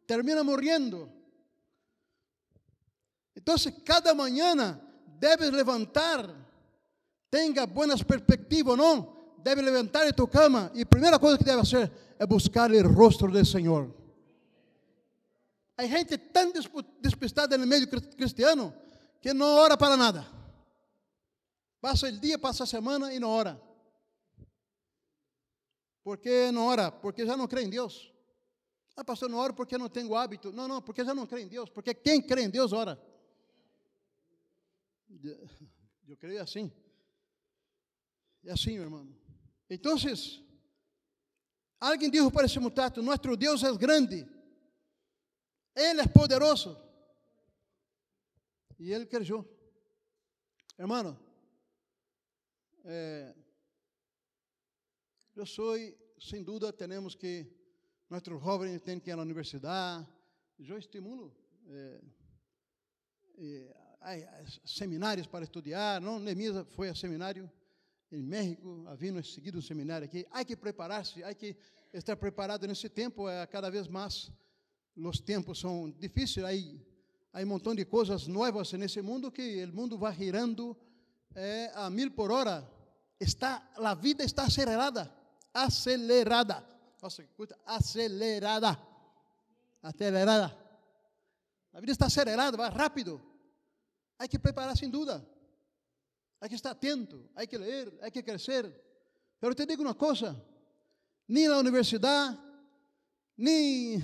[0.07, 1.09] termina muriendo.
[3.35, 4.81] Entonces, cada mañana
[5.19, 6.35] debes levantar,
[7.31, 11.63] tenga buenas perspectivas o no, debe levantar de tu cama y primera cosa que debe
[11.63, 13.95] hacer es buscar el rostro del Señor.
[15.77, 16.53] Hay gente tan
[17.01, 18.75] despistada en el medio cristiano
[19.21, 20.27] que no ora para nada.
[21.81, 23.57] Pasa el día, pasa la semana y no ora.
[26.09, 26.91] ¿Por qué no ora?
[26.91, 28.11] Porque já não crê em Deus.
[28.97, 30.51] Ah, pastor, não oro porque não tenho hábito.
[30.51, 31.69] Não, não, porque já não crê em Deus.
[31.69, 32.99] Porque quem crê em Deus ora.
[36.09, 36.73] Eu creio assim.
[38.43, 39.07] É assim, meu irmão.
[39.69, 39.97] Então,
[41.79, 44.27] alguém disse para esse mutato: Nosso Deus é grande.
[45.77, 46.75] Ele é poderoso.
[48.79, 49.47] E ele creu.
[50.79, 51.21] Hermano,
[52.87, 53.35] eh,
[55.39, 55.77] eu sou,
[56.21, 57.47] sem dúvida, temos que,
[58.11, 60.05] nossos jovens têm que ir à universidade.
[60.59, 61.33] Eu estimulo
[61.69, 62.01] eh,
[63.39, 66.01] eh, seminários para estudar.
[66.01, 67.49] Não, Nemisa foi a seminário
[68.11, 70.27] em México, havendo seguido um seminário aqui.
[70.33, 71.57] Há que preparar-se, há que
[71.93, 73.29] estar preparado nesse tempo.
[73.29, 74.33] É cada vez mais
[74.97, 76.75] os tempos são difíceis.
[77.33, 80.77] Há um montão de coisas novas nesse mundo que o mundo vai girando
[81.33, 82.69] é, a mil por hora.
[83.21, 85.13] Está, a vida está acelerada,
[85.53, 86.65] acelerada.
[87.03, 88.79] Nossa, escuta, acelerada,
[89.83, 90.57] acelerada.
[91.73, 93.21] A vida está acelerada, vai rápido.
[94.19, 95.25] Há que preparar sem dúvida.
[96.41, 98.73] Há que estar atento, há que ler, há que crescer.
[99.41, 100.41] Pero te digo uma coisa:
[101.27, 102.39] nem na universidade,
[103.37, 104.03] nem,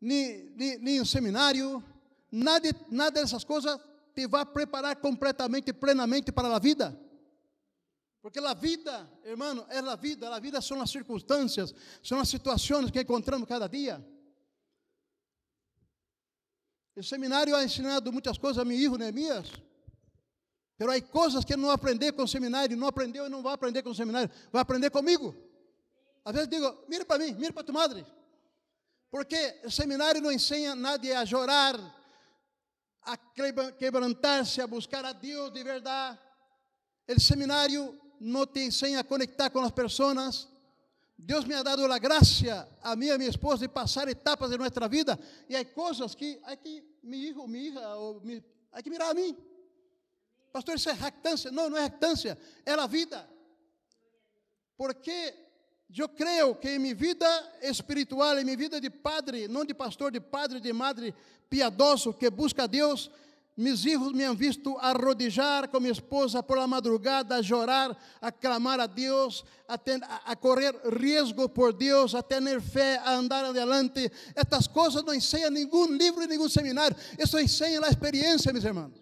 [0.00, 1.82] nem, nem, nem no seminário,
[2.30, 3.78] nada, nada dessas coisas
[4.14, 6.98] te vai preparar completamente, plenamente para a vida.
[8.20, 12.90] Porque a vida, hermano, é a vida, a vida são as circunstâncias, são as situações
[12.90, 14.04] que encontramos cada dia.
[16.96, 19.48] O seminário ha ensinado muitas coisas a meu filho Neemias,
[20.76, 23.82] mas há coisas que não aprender com o seminário, não aprendeu e não vai aprender
[23.84, 25.34] com o seminário, vai aprender comigo.
[26.24, 28.04] Às vezes digo, mira para mim, mira para tu madre,
[29.10, 31.76] porque o seminário não ensina nadie a chorar,
[33.02, 36.18] a quebrantar-se, a buscar a Deus de verdade.
[37.08, 40.48] O seminário não te ensina a conectar com as pessoas.
[41.16, 44.50] Deus me ha dado a graça a mim e a minha esposa de passar etapas
[44.50, 47.80] de nossa vida e há coisas que há que meu filho, minha hija,
[48.72, 49.36] há que mirar a mim.
[50.52, 51.50] Pastor, isso é jactância.
[51.50, 53.28] Não, não é jactância, é a vida.
[54.76, 55.34] Porque
[55.96, 57.26] eu creio que em minha vida
[57.62, 61.14] espiritual, em minha vida de padre, não de pastor, de padre, de madre
[61.48, 63.10] piadoso que busca a Deus,
[63.58, 67.90] meus filhos me han visto arrodillar com minha esposa por la madrugada, a chorar,
[68.20, 73.16] a clamar a Deus, a, ter, a, correr risco por Deus, a ter fé, a
[73.16, 74.12] andar adelante.
[74.36, 76.96] Estas coisas não ensinam nenhum livro e nenhum seminário.
[77.18, 78.92] Isso ensina a experiência, meus irmãos.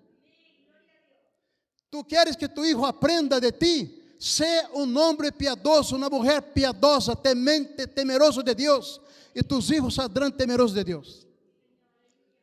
[1.90, 4.02] Tu queres que tu hijo aprenda de ti?
[4.18, 9.02] Sé um homem piadoso, uma mulher piadosa, temente, temeroso de Deus,
[9.34, 11.26] e tus hijos serão temerosos de Deus.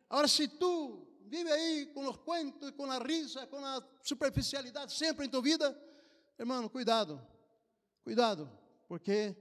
[0.08, 1.03] Agora, se tu
[1.34, 5.76] vive aí com os cuentos, com a risa, com a superficialidade sempre em tua vida,
[6.38, 7.20] irmão, cuidado,
[8.04, 8.48] cuidado,
[8.88, 9.36] porque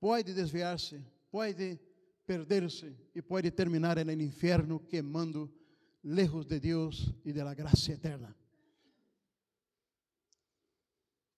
[0.00, 1.78] pode desviar-se, pode
[2.24, 5.52] perder-se e pode terminar no inferno queimando
[6.02, 8.34] lejos de Deus e da graça eterna.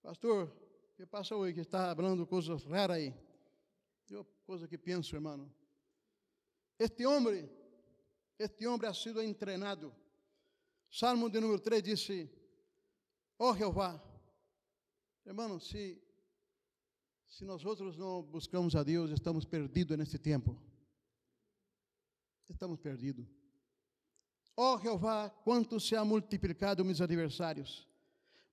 [0.01, 0.49] Pastor,
[0.95, 3.13] que passa hoje que está falando coisas raras aí?
[4.09, 5.51] Eu, coisa que penso, irmão.
[6.79, 7.49] Este homem
[8.39, 9.93] este homem ha sido entrenado.
[10.89, 12.29] Salmo de número 3 disse:
[13.37, 14.01] Oh Jeová,
[15.25, 16.01] hermano, se,
[17.41, 20.59] nós outros não buscamos a Deus, estamos perdidos neste tempo.
[22.49, 23.27] Estamos perdidos.
[24.55, 27.87] Oh Jeová, quanto se ha multiplicado meus adversários.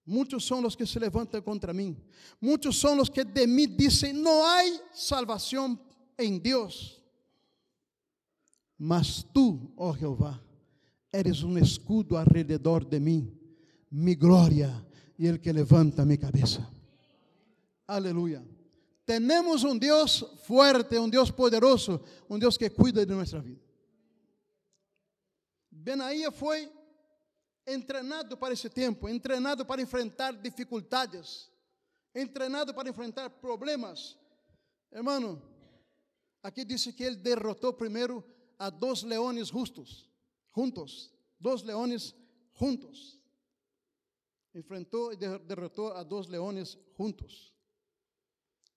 [0.06, 1.96] Muitos são os que se levantam contra mim.
[2.38, 5.78] Muitos são os que de mim dizem: Não há salvação
[6.18, 7.03] em Deus.
[8.78, 10.40] Mas tu, ó Jeová,
[11.12, 13.38] eres um escudo alrededor de mim,
[13.90, 14.84] mi glória
[15.16, 16.68] e el que levanta mi cabeça.
[17.86, 18.44] Aleluia.
[19.06, 23.62] Temos um Deus forte, um Deus poderoso, um Deus que cuida de nossa vida.
[25.70, 26.70] Benaía foi
[27.86, 31.50] treinado para esse tempo, treinado para enfrentar dificuldades,
[32.32, 34.16] treinado para enfrentar problemas.
[34.90, 35.40] Hermano,
[36.42, 38.24] aqui disse que ele derrotou primeiro
[38.64, 40.08] a dois leões justos,
[40.56, 42.14] juntos, dois leões
[42.58, 43.20] juntos.
[44.54, 47.52] Enfrentou e derrotou a dois leões juntos.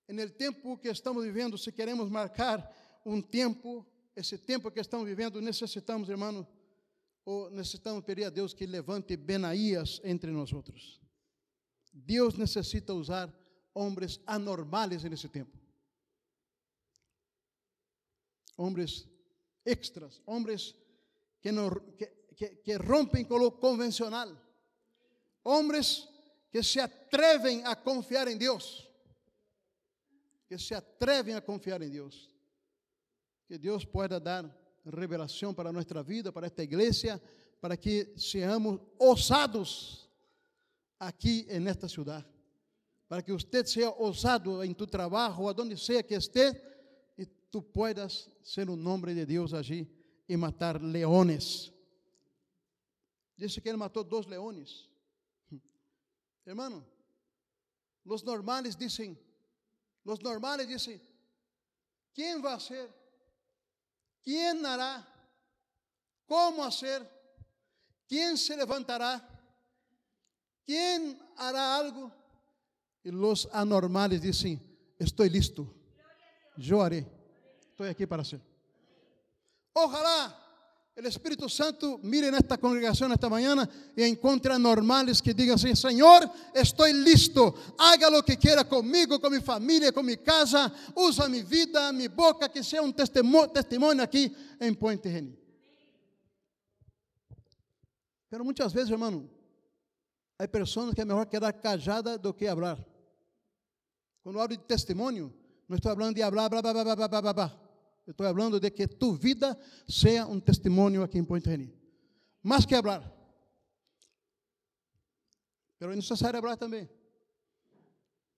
[0.10, 2.69] No tempo que estamos vivendo, se queremos marcar
[3.06, 6.45] um tempo, esse tempo que estamos vivendo, necessitamos, irmão,
[7.23, 11.00] ou necessitamos pedir a Deus que levante Benaías entre nós outros.
[11.93, 13.34] Deus necessita usar
[13.73, 15.58] homens anormales nesse tempo.
[18.58, 19.08] Homens
[19.68, 20.74] extras, homens
[21.42, 24.30] que, no, que, que, que rompem com o convencional.
[25.44, 26.08] Homens
[26.50, 28.88] que se atrevem a confiar em Deus.
[30.48, 32.34] Que se atrevem a confiar em Deus.
[33.48, 34.46] Que Deus pueda dar
[34.86, 37.22] revelação para nossa vida, para esta igreja,
[37.60, 40.10] para que seamos ousados
[41.00, 42.26] aqui nesta cidade.
[43.08, 46.62] Para que você seja ousado em tu trabalho, aonde seja que esteja,
[47.50, 49.88] tu puedas ser o nome de Deus allí
[50.28, 51.72] e matar leones.
[53.38, 54.90] Disse que ele matou dois leones.
[56.46, 56.86] Hermano,
[58.04, 59.18] os normais dizem,
[60.04, 61.02] os normais dizem,
[62.14, 62.90] quem vai ser?
[64.24, 65.06] ¿Quién hará?
[66.26, 67.08] ¿Cómo hacer?
[68.08, 69.22] ¿Quién se levantará?
[70.66, 72.12] ¿Quién hará algo?
[73.04, 74.60] Y los anormales dicen,
[75.00, 75.74] estoy listo.
[76.58, 77.17] Yo haré.
[77.78, 78.42] Estoy aquí para hacer.
[79.74, 80.36] Ojalá
[80.96, 85.76] el Espíritu Santo mire en esta congregación esta mañana y encuentre anormales que digan así,
[85.76, 91.30] Señor, estoy listo, haga lo que quiera conmigo, con mi familia, con mi casa, usa
[91.30, 95.38] mi vida, mi boca, que sea un testimonio, testimonio aquí en Puente Geni.
[98.28, 99.30] Pero muchas veces, hermano,
[100.36, 102.84] hay personas que es mejor quedar callada do que hablar.
[104.24, 105.32] Cuando hablo de testimonio,
[105.68, 107.67] no estoy hablando de hablar, bla, bla, bla, bla, bla, bla, bla.
[108.08, 111.78] Eu estou falando de que tu vida seja um testemunho aqui em Ponte Reni.
[112.41, 113.02] Mais que falar.
[115.78, 116.84] Mas é necessário falar também.
[116.84, 116.89] É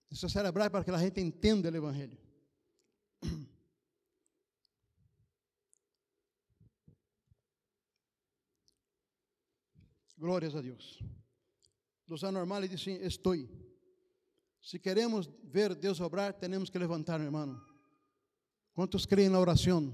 [0.09, 2.17] necessário falar para que a gente entenda o Evangelho.
[10.17, 10.97] Glórias a Deus.
[12.09, 13.35] Os anormais dizem: Estou.
[14.63, 17.68] Se queremos ver Deus obrar, temos que levantar, irmão.
[18.73, 19.93] ¿Cuántos creen na oração?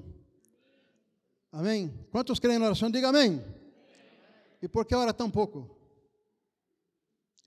[1.52, 1.90] Amém?
[2.12, 2.92] Quantos creem na oração?
[2.92, 3.42] Diga amém.
[4.62, 5.76] E por que ora tão pouco?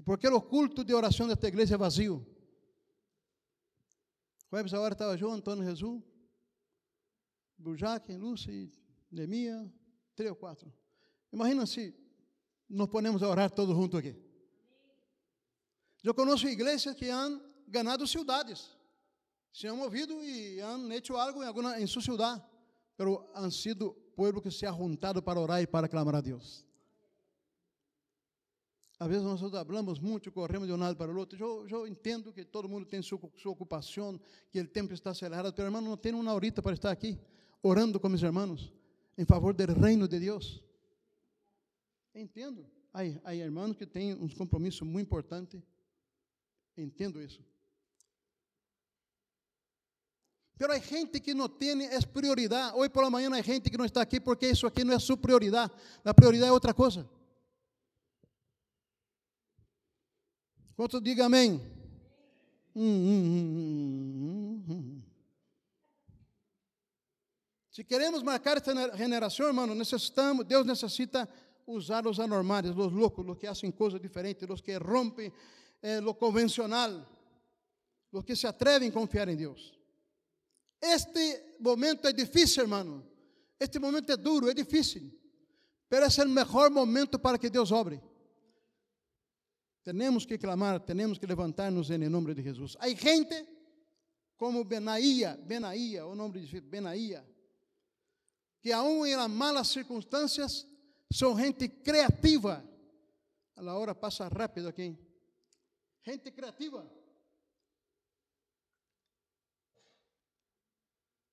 [0.05, 2.27] Por que o culto de oração desta igreja é vazio?
[4.51, 6.03] Jueves agora estava eu, Antônio Jesus,
[7.59, 8.71] Bujac, Lúcia,
[9.11, 9.71] Nemia,
[10.17, 10.73] três ou quatro.
[11.31, 11.95] Imagina se
[12.69, 14.17] nos ponemos a orar todos juntos aqui.
[16.03, 18.78] Eu conheço igrejas que han ganado cidades
[19.53, 22.43] se han movido e han hecho algo em em sua cidade,
[22.97, 26.65] pero han sido pueblo que se ha juntado para orar e para clamar a Deus.
[28.99, 31.39] Às vezes nós falamos muito, corremos de um lado para o outro.
[31.39, 35.53] Eu, eu entendo que todo mundo tem sua, sua ocupação, que o tempo está acelerado,
[35.53, 37.17] pero irmão, não tem uma horita para estar aqui,
[37.63, 38.73] orando com meus irmãos,
[39.17, 40.61] em favor do reino de Deus.
[42.13, 42.67] Entendo.
[42.93, 45.63] Há, há irmãos que têm um compromisso muito importante.
[46.77, 47.41] Entendo isso.
[50.59, 52.73] Pero hay gente que no tiene, es prioridad.
[52.75, 55.05] Hoy por la mañana hay gente que no está aquí porque eso aquí no es
[55.05, 55.71] su prioridad.
[56.03, 57.07] La prioridad es otra cosa.
[60.75, 61.63] ¿Cuántos digan amén?
[67.71, 71.29] Se queremos marcar esta generação, hermano, necessitamos, Deus necessita
[71.65, 75.33] usar os anormais, os loucos, os que fazem coisas diferentes, os que rompem
[75.83, 77.07] eh, lo convencional,
[78.11, 79.78] os que se atrevem a confiar em Deus.
[80.81, 83.05] Este momento é difícil, hermano.
[83.59, 85.13] Este momento é duro, é difícil.
[85.91, 88.01] Mas é o melhor momento para que Deus obre.
[89.83, 92.77] Temos que clamar, temos que levantar-nos em nome de Jesus.
[92.79, 93.47] Há gente
[94.37, 97.27] como Benaía, Benaía, o nome de Benaía,
[98.61, 100.67] que aún em malas circunstâncias
[101.11, 102.63] são gente criativa.
[103.57, 104.97] A hora passa rápido aqui.
[106.05, 106.87] Gente criativa.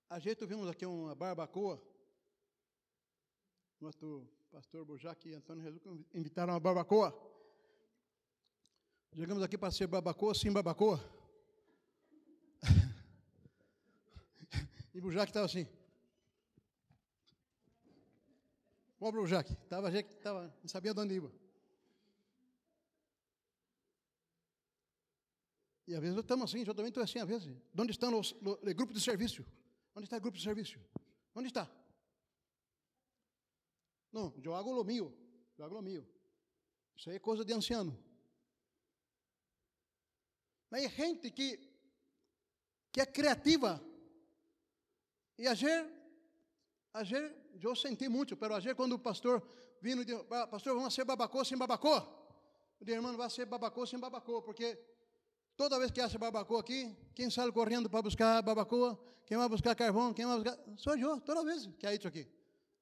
[0.07, 1.81] A gente vimos aqui uma barbacoa.
[3.81, 7.11] nosso pastor Bojac e Antônio Jesus invitaram a barbacoa.
[9.15, 10.99] Chegamos aqui para ser barbacoa, sim barbacoa.
[14.93, 15.67] e Bojac estava assim.
[18.99, 19.91] Pobre Bojac, estava,
[20.21, 21.31] tava, não sabia de onde ia.
[25.87, 27.51] E às vezes estamos assim, eu também estou assim às vezes.
[27.77, 29.43] Onde estão os, os, os grupos de serviço?
[29.95, 30.79] Onde está o grupo de serviço?
[31.33, 31.71] Onde está?
[34.11, 35.13] Não, eu hago o meu.
[35.57, 36.05] Eu hago o meu.
[36.95, 37.97] Isso aí é coisa de anciano.
[40.69, 41.57] Mas é gente que,
[42.91, 43.81] que é criativa.
[45.37, 45.89] E ayer,
[46.93, 49.41] ayer eu senti muito, mas ayer quando o pastor
[49.81, 52.01] vindo e disse, pastor, vamos ser babacô sem babacô.
[52.81, 54.77] Disse, irmão, vai ser babacô sem babacô, porque
[55.55, 58.99] Toda vez que acha barbacoa aqui, quem sai correndo para buscar barbacoa?
[59.25, 60.13] Quem vai buscar carvão?
[60.13, 60.57] Quem vai buscar.
[60.77, 62.27] Sou eu, toda vez que há isso aqui.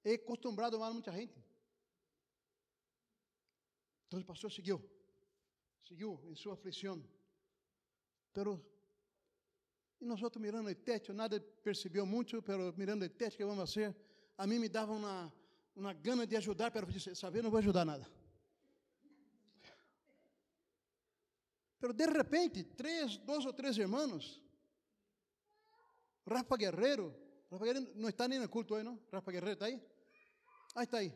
[0.03, 1.33] É acostumado a muita gente.
[4.07, 4.83] Então o pastor seguiu.
[5.87, 7.03] Seguiu em sua aflição.
[8.33, 8.59] Pero,
[10.01, 13.71] e nós outros mirando o teto, nada percebeu muito, pero mirando o teto que vamos
[13.71, 13.95] fazer,
[14.35, 15.31] a mim me dava uma,
[15.75, 18.05] uma gana de ajudar, pero eu disse, saber, não vou ajudar nada.
[21.83, 24.41] Pero de repente, três, dois ou três irmãos,
[26.25, 27.13] Rafa Guerreiro,
[27.51, 28.97] Rafa Guerreiro não está nem no culto aí, não?
[29.11, 29.83] Rafa Guerreiro está aí?
[30.73, 31.13] Ah, está aí.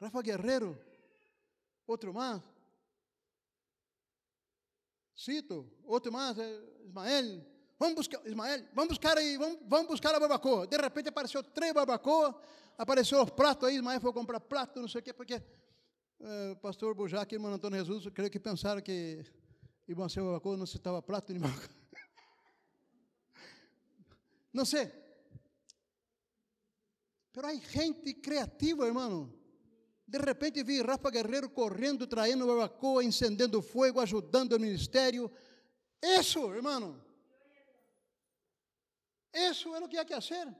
[0.00, 0.80] Rafa Guerreiro,
[1.84, 2.40] outro mais,
[5.16, 7.44] Cito, outro mais, é Ismael,
[7.76, 10.68] vamos buscar, Ismael, vamos buscar aí, vamos, vamos buscar a barbacoa.
[10.68, 12.40] De repente apareceu três barbacoa,
[12.78, 15.42] apareceu os pratos aí, Ismael foi comprar prato, não sei o quê, porque
[16.20, 19.24] o uh, pastor Bujac e irmão Antônio Jesus, creio que pensaram que
[19.90, 21.42] Irmão, seu Babacô não citava prato nem
[24.52, 24.88] Não sei.
[27.32, 29.34] Pero há gente criativa, irmão.
[30.06, 35.28] De repente vi Rafa Guerreiro correndo, traindo barbacoa, incendendo fogo, ajudando o ministério.
[36.00, 37.04] Isso, irmão.
[39.34, 40.54] Isso é o que há que fazer.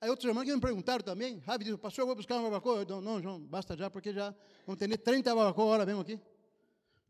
[0.00, 2.84] Aí outros irmãos que me perguntaram também, Rabi disse, pastor, eu vou buscar uma barbacoa.
[3.00, 4.34] Não, João, basta já, porque já
[4.66, 6.20] vamos ter 30 barbacoa agora mesmo aqui.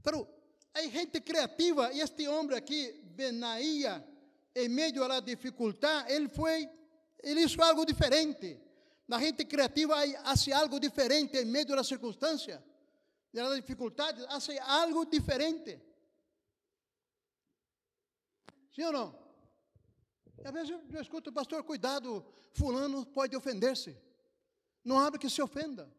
[0.03, 0.37] Pero
[0.77, 4.07] Hay gente creativa y este hombre aquí, Benaía,
[4.53, 6.71] en medio de la dificultad, él fue,
[7.21, 8.63] él hizo algo diferente.
[9.07, 12.61] La gente creativa hace algo diferente en medio de las circunstancias,
[13.33, 15.83] de las dificultades, hace algo diferente.
[18.71, 19.19] ¿Sí o no?
[20.45, 22.23] Às vezes eu, eu escuto, pastor, cuidado,
[22.53, 23.97] fulano pode ofender-se.
[24.85, 25.91] Não abre que se ofenda.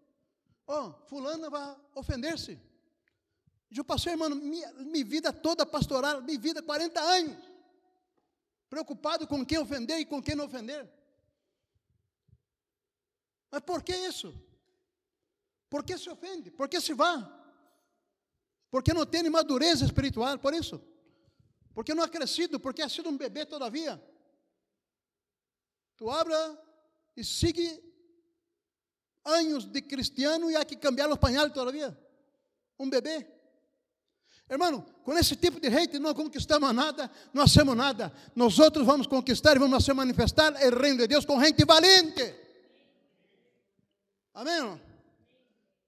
[0.67, 2.66] Oh, fulano vai ofender-se.
[3.75, 7.37] Eu passei, irmão, minha, minha vida toda pastoral, minha vida 40 anos.
[8.69, 10.89] Preocupado com quem ofender e com quem não ofender.
[13.51, 14.33] Mas por que isso?
[15.69, 16.49] Por que se ofende?
[16.51, 17.33] Por que se vá?
[18.69, 20.81] Porque não tem madureza espiritual, por isso.
[21.73, 24.01] Porque não ha crescido, porque ha sido um bebê todavia.
[25.95, 26.57] Tu abra
[27.15, 27.83] e sigue
[29.23, 31.97] anos de cristiano e há que cambiar os pañales todavia.
[32.79, 33.36] Um bebê.
[34.49, 38.13] Irmão, com esse tipo de gente não conquistamos nada, não hacemos nada.
[38.33, 42.33] Nós outros vamos conquistar e vamos fazer manifestar o reino de Deus com gente valente.
[44.33, 44.81] Amém?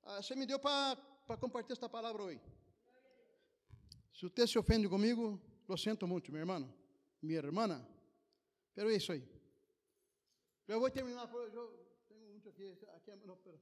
[0.04, 0.98] Ah, você me deu para
[1.40, 2.42] compartilhar esta palavra hoje.
[4.14, 6.68] Se você se ofende comigo, lo sinto muito, meu irmão,
[7.22, 7.86] minha irmã.
[8.76, 9.24] Pero é isso aí.
[10.68, 11.30] Eu vou terminar.
[11.34, 12.78] Eu tenho muito aqui.
[12.96, 13.60] aqui não, pero.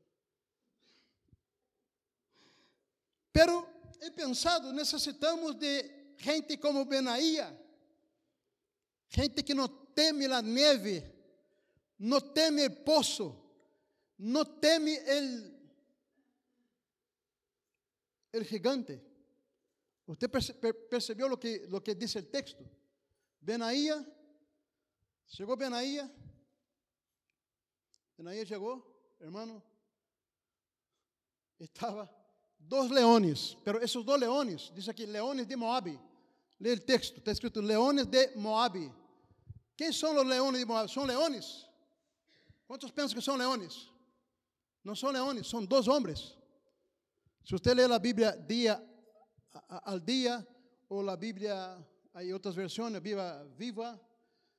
[3.31, 7.57] pero he pensado, necessitamos de gente como Benaía,
[9.07, 11.03] gente que não teme a neve,
[11.97, 13.35] não teme o poço,
[14.17, 15.57] não teme el
[18.43, 19.01] gigante.
[20.05, 22.63] Você percebeu o que, lo que diz o texto?
[23.41, 24.05] Benaía,
[25.27, 26.09] chegou Benaía,
[28.17, 28.83] Benaía chegou,
[29.19, 29.61] hermano,
[31.59, 32.16] estava
[32.59, 35.87] dos leones, pero esos dos leones, dice aquí, leones de Moab.
[36.59, 38.73] Lee el texto, está escrito leones de Moab.
[39.75, 40.89] ¿Qué son los leones de Moab?
[40.89, 41.65] Son leones.
[42.65, 43.87] ¿Cuántos piensan que son leones?
[44.83, 46.35] No son leones, son dos hombres.
[47.43, 48.83] Si usted lee la Biblia día
[49.67, 50.45] al día
[50.89, 51.77] o la Biblia,
[52.13, 53.99] hay otras versiones, viva, viva,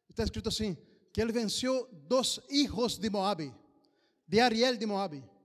[0.09, 0.76] está escrito así,
[1.12, 3.53] que él venció dos hijos de Moab,
[4.26, 5.38] de Ariel de Moab.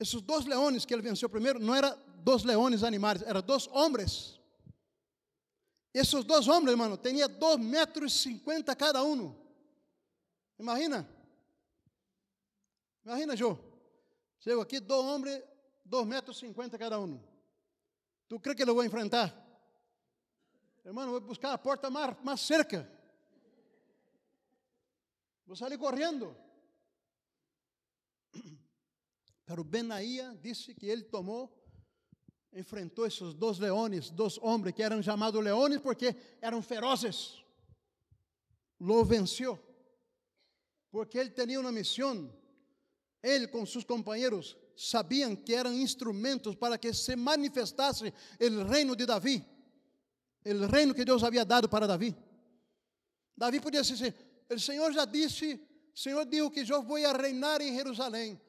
[0.00, 1.94] Esses dois leões que ele venceu primeiro não eram
[2.24, 4.40] dois leões animais, eram dois homens.
[5.92, 9.36] Esses dois homens, irmão, tinham dois metros e cinquenta cada um.
[10.58, 11.06] Imagina.
[13.04, 13.58] Imagina, Jô.
[14.38, 15.42] Chego aqui, dois homens,
[15.84, 17.20] dois metros e cinquenta cada um.
[18.26, 19.36] Tu crê que eu vou enfrentar?
[20.82, 22.90] Irmão, vou buscar a porta mais, mais cerca.
[25.46, 26.34] Vou sair correndo.
[29.50, 31.52] Pero Benaía disse que ele tomou,
[32.52, 37.42] enfrentou esses dois leões, dois homens que eram chamados leões porque eram ferozes.
[38.78, 39.58] Lo venceu,
[40.88, 42.32] porque ele tinha uma missão.
[43.20, 49.04] Ele com seus companheiros sabiam que eram instrumentos para que se manifestasse o reino de
[49.04, 49.44] Davi,
[50.44, 52.16] o reino que Deus havia dado para Davi.
[53.36, 54.14] Davi podia dizer:
[54.48, 55.60] O Senhor já disse,
[55.92, 58.40] o Senhor disse que eu vou reinar em Jerusalém.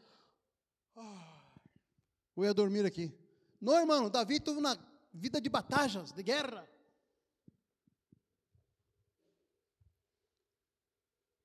[2.32, 3.14] Ah, vou dormir aqui.
[3.60, 4.78] Não, irmão, Davi teve uma
[5.14, 6.68] vida de batalhas, de guerra.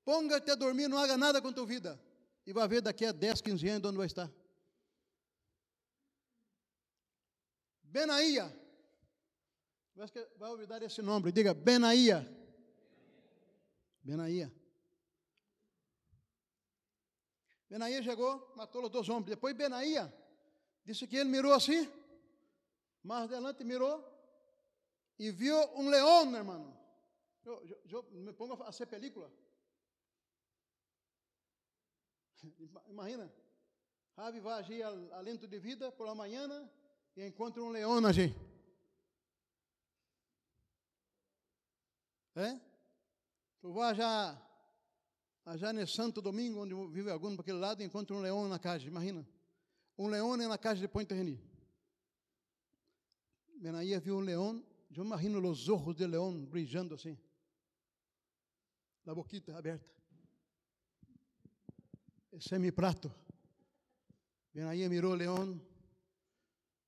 [0.03, 2.01] Ponga-te a dormir, não haga nada com tua vida.
[2.45, 4.31] E vai ver daqui a 10, 15 anos onde vai estar.
[7.83, 8.55] Benaía.
[10.37, 11.31] Vai olvidar esse nome.
[11.31, 12.25] Diga Benaía.
[14.01, 14.53] Benaía.
[17.69, 19.25] Benaía chegou, matou os dois homens.
[19.25, 20.13] Depois Benaía
[20.87, 21.91] disse que ele mirou assim.
[23.03, 24.03] Mais adelante mirou
[25.19, 26.77] e viu um leão, irmão.
[27.43, 29.31] Eu, eu, eu me pongo a fazer película.
[32.87, 33.31] Imagina,
[34.15, 34.81] Ravi vai agir
[35.13, 36.69] alento de vida por manhã
[37.17, 38.33] e encontra um leão agir.
[42.35, 42.59] É?
[43.59, 44.39] Tu vai já,
[45.55, 48.59] já no Santo Domingo, onde vive algum para aquele lado, e encontra um leão na
[48.59, 49.27] casa, imagina.
[49.97, 51.41] Um leão é na casa de Ponte Reni.
[53.59, 54.63] Benaía viu um leão,
[54.95, 57.17] eu imagino os olhos do leão brilhando assim.
[59.05, 59.97] A boquita aberta
[62.39, 63.11] semiprato.
[64.53, 65.61] Benaía miró al león,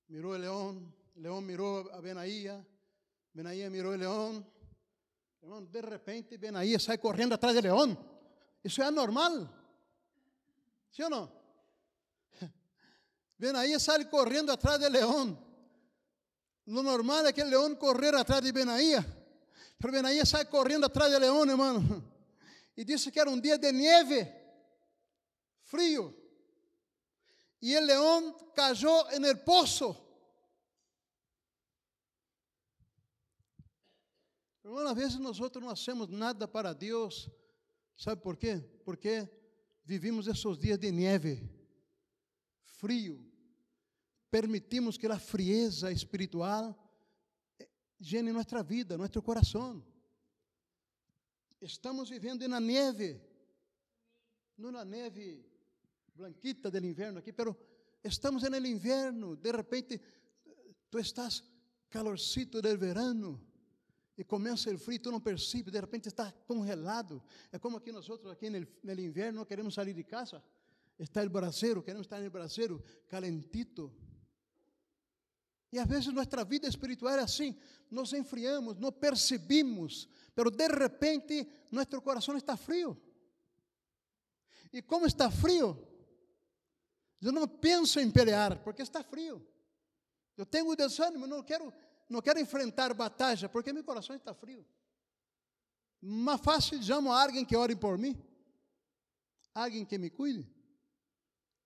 [0.08, 2.66] miró el león, el león miró a Benaía,
[3.34, 4.46] Benaía miró el león.
[5.72, 7.98] de repente Benaía sai correndo atrás del león.
[8.64, 9.48] Isso é anormal.
[10.92, 11.39] ¿Sí ou não?
[13.40, 15.40] Benaía sai correndo atrás del león.
[16.66, 19.02] Lo normal é que el león correr atrás de Benaía.
[19.80, 21.80] Pero Benaía sai correndo atrás del león, hermano.
[22.76, 24.28] E disse que era um dia de neve
[25.64, 26.14] frío.
[27.62, 30.06] Y el león cayó en el pozo.
[34.64, 37.32] Hermano, a veces nosotros no hacemos nada para Dios.
[37.96, 38.58] ¿Sabe por qué?
[38.84, 39.30] Porque
[39.84, 41.50] vivimos esos días de nieve,
[42.64, 43.29] frío.
[44.30, 46.76] Permitimos que la frieza espiritual
[48.00, 49.84] llene nuestra vida, nuestro corazón.
[51.60, 53.22] Estamos vivendo na neve,
[54.58, 55.46] não na neve
[56.14, 57.58] blanquita del inverno aqui, pero
[58.04, 60.02] estamos el inverno, de repente
[60.90, 61.44] tu estás
[61.90, 63.42] calorcito del verano
[64.18, 67.24] e começa o frio, tu não percebe, de repente está congelado.
[67.52, 70.44] É como aqui nós outros aqui no, no inverno queremos sair de casa,
[70.98, 73.92] está o braseiro, queremos estar no braseiro calentito.
[75.72, 77.56] E às vezes nossa vida espiritual é assim,
[77.92, 83.00] nos enfriamos, não percebemos, pero de repente nosso coração está frio.
[84.74, 85.78] E como está frio,
[87.22, 89.46] eu não penso em pelear, porque está frio.
[90.38, 91.74] Eu tenho desânimo, não quero,
[92.08, 94.66] não quero enfrentar batalha, porque meu coração está frio.
[96.02, 98.18] Mais fácil chamo a que ore por mim,
[99.54, 100.48] alguém que me cuide.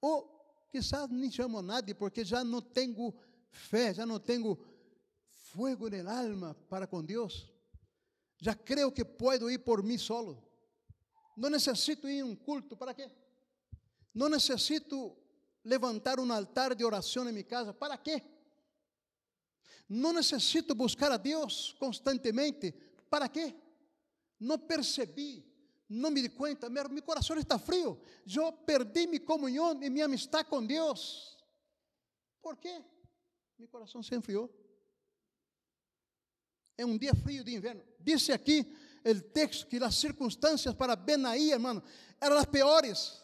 [0.01, 3.13] Ou, quizás, nem chamo a nadie, porque já não tenho
[3.53, 4.57] fé, já não tenho
[5.53, 7.49] fogo no alma para com Deus.
[8.41, 10.43] Já creio que posso ir por mim solo.
[11.37, 13.09] Não necessito ir a um culto, para quê?
[14.13, 15.15] Não necessito
[15.63, 17.73] levantar um altar de oração em minha casa.
[17.73, 18.21] ¿Para quê?
[19.87, 22.73] Não necessito buscar a Deus constantemente.
[23.09, 23.55] ¿Para quê?
[24.39, 25.45] Não percebi,
[25.87, 27.99] não me di conta, meu, meu coração está frio.
[28.25, 31.37] Eu perdi minha comunhão e minha amistade com Deus.
[32.41, 32.83] Por quê?
[33.57, 34.49] Meu coração se enfriou.
[36.77, 37.83] É um dia frio de inverno.
[37.99, 38.65] Disse aqui
[39.05, 41.83] o texto que as circunstâncias para Benaí, hermano,
[42.19, 43.21] eram as piores.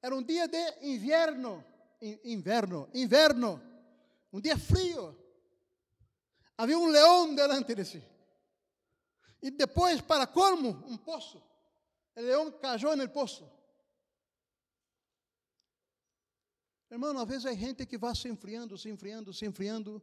[0.00, 1.64] Era um dia de inverno,
[2.24, 3.60] inverno, inverno,
[4.32, 5.16] um dia frio.
[6.56, 8.02] Havia um leão delante de si.
[9.42, 11.42] E depois, para colmo, um poço.
[12.16, 13.55] O leão caiu no poço.
[16.90, 20.02] Irmão, às vezes há gente que vai se enfriando, se enfriando, se enfriando,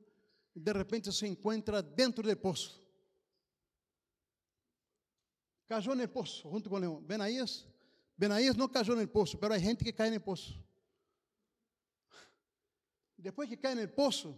[0.55, 2.81] e de repente se encontra dentro do poço.
[5.67, 7.01] Caiu no poço, junto com o leão.
[7.01, 7.65] Benaías
[8.17, 10.57] Benaías não caiu no poço, mas há gente que cai no poço.
[13.17, 14.37] Depois que cai no poço,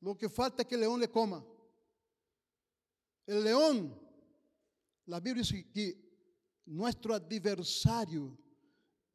[0.00, 1.46] lo que falta é que o leão le coma.
[3.26, 4.00] O leão,
[5.12, 5.98] a Bíblia diz que
[6.66, 8.36] nosso adversário,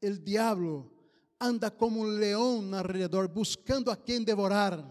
[0.02, 0.92] o diabo,
[1.44, 4.84] anda como um leão alrededor, buscando a quem devorar.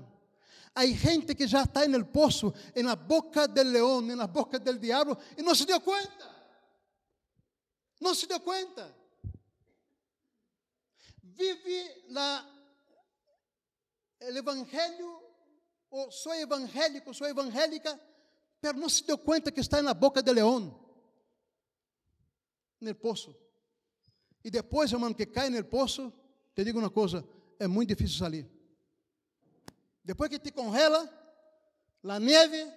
[0.74, 5.16] Há gente que já está no poço, na boca do leão, na boca do diabo,
[5.36, 6.32] e não se deu conta.
[8.00, 8.94] Não se deu conta.
[11.22, 12.07] Vive
[14.20, 15.22] o evangelho,
[15.90, 18.00] ou sou evangélico, sou evangélica,
[18.62, 20.78] mas não se deu conta que está na boca do leão,
[22.80, 23.36] no poço.
[24.44, 26.12] E depois, irmão, que cai no poço,
[26.55, 27.26] te digo uma coisa,
[27.59, 28.46] é muito difícil sair.
[30.05, 31.09] Depois que te congela,
[32.05, 32.70] a neve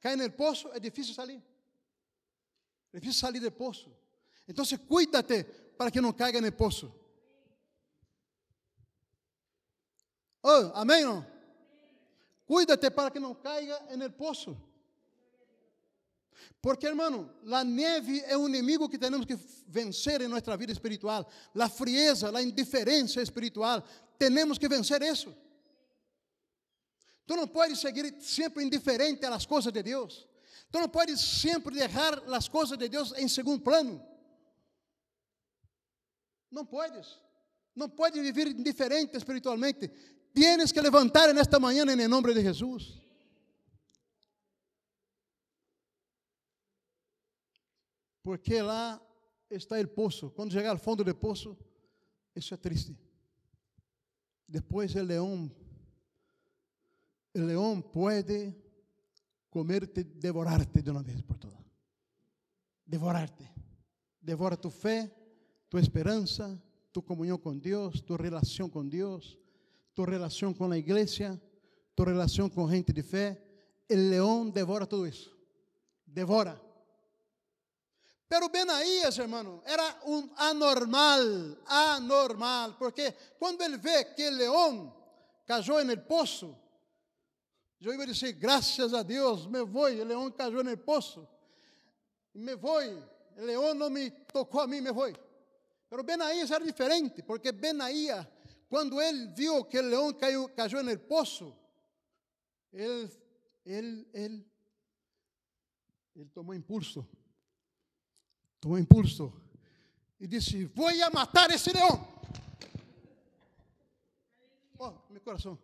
[0.00, 1.42] cai no poço, é difícil sair.
[2.92, 3.94] É difícil sair do poço.
[4.48, 5.44] Então, cuídate
[5.76, 6.92] para que não caiga no poço.
[10.42, 11.04] Oh, amém?
[11.04, 11.26] Não?
[12.46, 14.56] Cuídate para que não caiga no poço.
[16.60, 21.28] Porque, hermano, a neve é um inimigo que temos que vencer em nossa vida espiritual.
[21.54, 23.82] A frieza, a indiferença espiritual.
[24.18, 25.34] Temos que vencer isso.
[27.26, 30.26] Tu não podes seguir sempre indiferente às coisas de Deus.
[30.70, 34.04] Tu não podes sempre deixar as coisas de Deus em segundo plano.
[36.50, 37.18] Não podes.
[37.74, 39.90] Não pode viver indiferente espiritualmente.
[40.34, 43.03] Tienes que levantar nesta manhã em nome de Jesus.
[48.24, 48.98] Porque lá
[49.50, 50.30] está o poço.
[50.30, 51.56] Quando chegar ao fundo do poço,
[52.34, 52.98] isso é triste.
[54.48, 55.54] Depois o leão,
[57.34, 58.54] o leão pode
[59.50, 61.58] comer-te, devorar-te de uma vez por todas.
[62.86, 63.48] Devorar-te.
[64.22, 65.14] Devora tu fé,
[65.68, 66.60] tu esperança,
[66.92, 69.38] tu comunhão com Deus, tu relação com Deus,
[69.94, 71.38] tu relação com a igreja,
[71.94, 73.38] tu relação com gente de fé.
[73.90, 75.36] O leão devora tudo isso.
[76.06, 76.63] Devora.
[78.28, 81.20] Pero Benaías, hermano, era um anormal,
[81.66, 84.96] anormal, porque quando ele vê que o leão
[85.46, 86.56] cayó no poço,
[87.80, 91.28] eu ia dizer, graças a Deus, me vou, leão cayó no poço,
[92.34, 92.80] me vou,
[93.36, 95.12] leão não me tocou a mim, me vou.
[95.90, 98.26] Pero Benaías era diferente, porque Benaías,
[98.70, 101.54] quando ele viu que o leão caiu, caiu no poço,
[102.72, 103.10] ele,
[103.66, 104.46] ele, ele,
[106.16, 107.06] ele tomou impulso.
[108.64, 109.30] Tomou impulso
[110.18, 112.08] e disse: Vou a matar esse leão.
[114.78, 115.58] Oh, meu coração.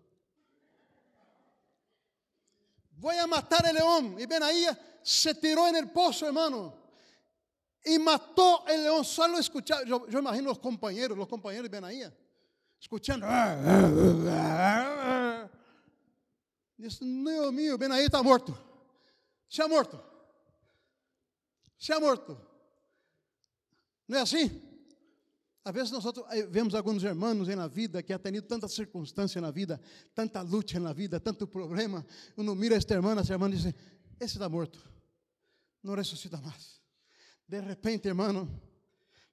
[2.92, 4.20] Vou a matar o leão.
[4.20, 6.78] E Benaías se tirou no poço, hermano
[7.86, 9.02] y mató el león.
[9.02, 12.14] Solo escuchar, yo, yo imagino los compañeros, los compañeros de Benaía,
[12.78, 13.26] escuchando.
[16.76, 18.54] Dice, Dios mío, Benaí está muerto.
[19.48, 20.04] Se ha muerto.
[21.78, 22.49] Se ha muerto.
[24.10, 24.60] Não é assim?
[25.64, 26.04] Às vezes nós
[26.48, 29.80] vemos alguns irmãos na vida que ha tenido tanta circunstância na vida,
[30.12, 32.04] tanta luta na vida, tanto problema.
[32.36, 33.66] Uno mira este irmão, essa irmã diz:
[34.18, 34.84] Esse está morto,
[35.80, 36.80] não ressuscita mais.
[37.46, 38.50] De repente, hermano,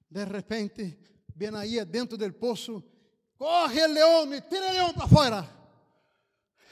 [0.08, 0.96] de repente,
[1.34, 2.84] Benaía dentro del poço,
[3.36, 5.58] corre o leão e tira o leão para fora.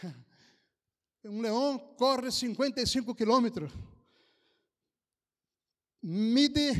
[1.24, 3.72] Um leão corre 55 quilômetros,
[6.00, 6.70] mide,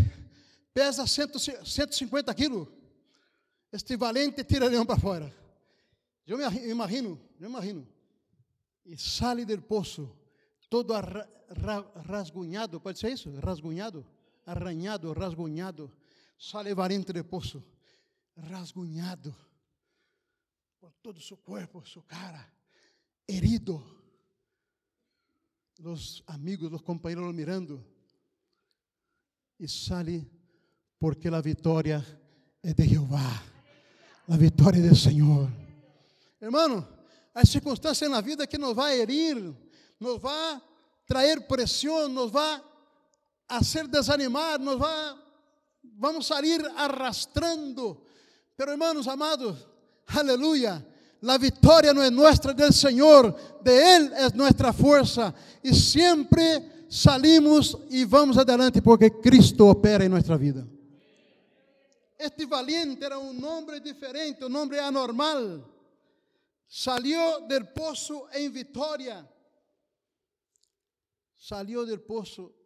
[0.76, 2.68] pesa 150 quilos.
[3.72, 5.34] Este valente tira o leão para fora.
[6.26, 7.88] Eu me imagino, eu imagino.
[8.84, 10.14] E sai do poço,
[10.68, 10.92] todo
[12.04, 13.30] rasgunhado, pode ser isso?
[13.40, 14.06] Rasgunhado
[14.44, 15.90] arranhado, rasguñado,
[16.38, 17.64] sale variante de poço,
[18.36, 19.34] rasguñado
[20.78, 22.52] por todo su cuerpo, su cara,
[23.26, 23.82] herido.
[25.78, 27.84] Los amigos, los compañeros lo mirando.
[29.58, 30.35] E sale
[30.98, 32.04] porque a vitória
[32.62, 33.42] é de Jeová.
[34.28, 35.48] A vitória é do Senhor.
[36.40, 36.86] Hermano,
[37.34, 39.54] as circunstâncias na vida que nos vai herir,
[40.00, 40.60] nos vai
[41.06, 42.60] trazer pressão, nos vai
[43.48, 45.16] hacer desanimar, nos va,
[45.98, 48.02] vamos salir arrastrando.
[48.56, 49.68] Pero hermanos amados,
[50.06, 50.84] aleluya,
[51.20, 57.78] la victoria no es nuestra del Señor, de Él es nuestra fuerza y siempre salimos
[57.90, 60.66] y vamos adelante porque Cristo opera en nuestra vida.
[62.18, 65.64] Este valiente era un hombre diferente, un hombre anormal.
[66.66, 69.30] Salió del pozo en victoria.
[71.36, 72.56] Salió del pozo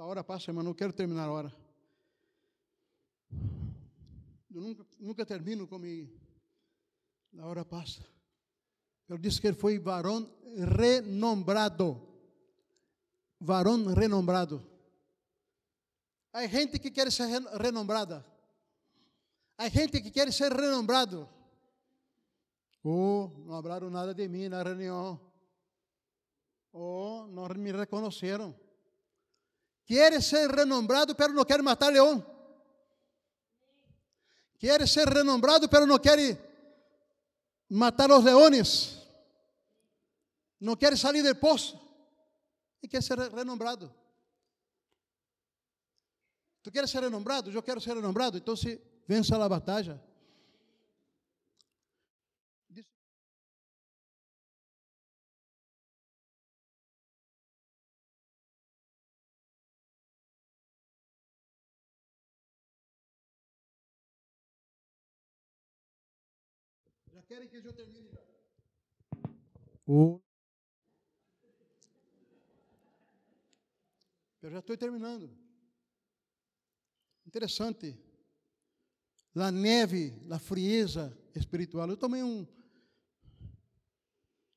[0.00, 1.54] a hora passa, irmão, não quero terminar a hora.
[4.50, 6.08] Eu nunca, termino com me,
[7.32, 8.06] La hora pasa.
[9.06, 12.06] Pero dice que fue varón renombrado.
[13.40, 14.62] Varón renombrado.
[16.32, 18.24] Hay gente que quiere ser renombrada.
[19.56, 21.28] Hay gente que quiere ser renombrado.
[22.82, 25.20] Oh, não hablaram nada de mim na reunião.
[26.72, 28.54] Oh, não me reconheceram.
[29.84, 32.24] Quer ser renombrado, pero não quer matar leão.
[34.58, 36.18] Quer ser renombrado, pero não quer
[37.68, 38.98] matar os leones.
[40.60, 41.80] Não quer sair do poço.
[42.82, 43.92] E quer ser renombrado.
[46.62, 47.50] Tu queres ser renombrado?
[47.50, 48.36] Eu quero ser renombrado.
[48.36, 50.00] Então, se vença a batalha.
[67.12, 68.20] Já querem que eu termine já.
[69.86, 70.20] Oh.
[74.42, 75.47] Eu já estou terminando.
[77.28, 77.94] Interessante.
[79.34, 81.90] La neve, la frieza espiritual.
[81.90, 82.46] Eu tomei um.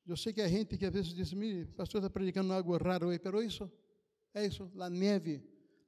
[0.06, 3.10] Eu sei que a gente que às vezes diz, o pastor está predicando algo raro
[3.10, 3.70] aí, pero isso,
[4.32, 5.44] é isso, la neve,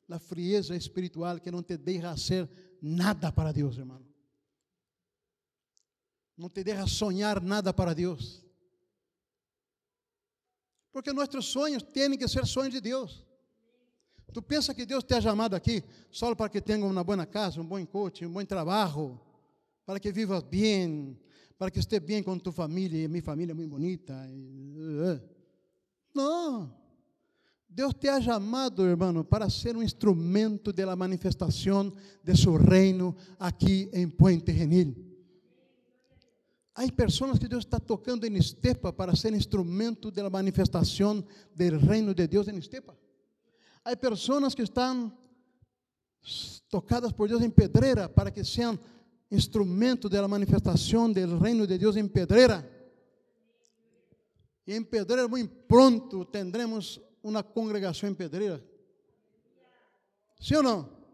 [0.06, 2.48] la frieza espiritual que não te deixa ser
[2.80, 4.06] nada para Deus, irmão.
[6.36, 8.44] Não te deixa sonhar nada para Deus.
[10.92, 13.24] Porque nossos sonhos têm que ser sonhos de Deus.
[14.34, 17.60] Tu pensa que Deus te ha chamado aqui só para que tenha uma boa casa,
[17.60, 19.20] um bom coche, um bom trabalho,
[19.86, 21.16] para que vivas bem,
[21.56, 24.12] para que esteja bem com tu família, e minha família é muito bonita.
[26.12, 26.74] Não.
[27.68, 31.92] Deus te ha chamado, irmão, para ser um instrumento da manifestação
[32.24, 34.96] de seu reino aqui em Puente Genil.
[36.74, 41.24] Há pessoas que Deus está tocando em estepa para ser instrumento da manifestação
[41.54, 42.98] do reino de Deus em estepa.
[43.84, 45.12] Há pessoas que estão
[46.70, 48.78] tocadas por Deus em pedreira para que sejam
[49.30, 52.70] instrumento da manifestação do reino de Deus em pedreira.
[54.66, 58.64] E em pedreira, muito pronto, tendremos uma congregação em pedreira.
[60.40, 61.04] Sim ou não?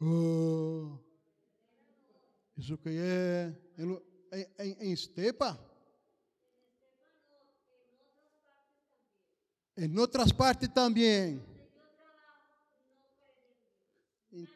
[0.00, 0.98] Oh.
[2.56, 5.71] Isso que é em, em, em estepa.
[9.82, 11.44] Em outras partes também.
[14.32, 14.48] Em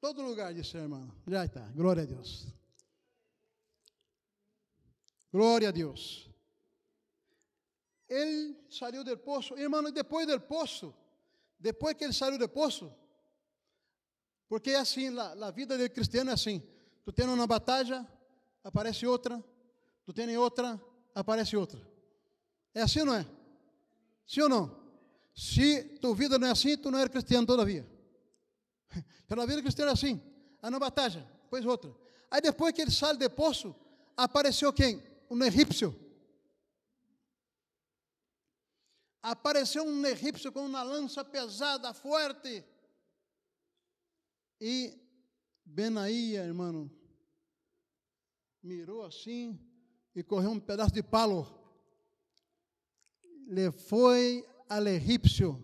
[0.00, 1.10] todo lugar, disse a irmã.
[1.26, 1.62] Já está.
[1.74, 2.46] Glória a Deus.
[5.32, 6.30] Glória a Deus.
[8.08, 9.58] Ele saiu do poço.
[9.58, 10.94] Irmão, depois do poço,
[11.58, 12.94] depois que ele saiu do poço,
[14.48, 16.62] porque é assim, a vida do cristiano é assim.
[17.04, 18.06] Tu tens uma batalha,
[18.62, 19.42] aparece outra.
[20.04, 20.80] Tu tens outra,
[21.12, 21.80] aparece outra.
[22.72, 23.41] É assim não é?
[24.26, 24.82] Sim ou não?
[25.34, 27.88] Se tua vida não é assim, tu não é cristiano todavia.
[29.26, 30.20] Pela vida cristã é assim.
[30.60, 31.94] Há uma batalha, depois outra.
[32.30, 33.74] Aí depois que ele sai do poço,
[34.16, 35.02] apareceu quem?
[35.30, 35.98] Um egípcio.
[39.22, 42.64] Apareceu um egípcio com uma lança pesada, forte.
[44.60, 44.98] E
[45.64, 46.90] Benaía, irmão,
[48.62, 49.58] mirou assim
[50.14, 51.61] e correu um pedaço de palo.
[53.52, 55.60] Le foi al egípcio,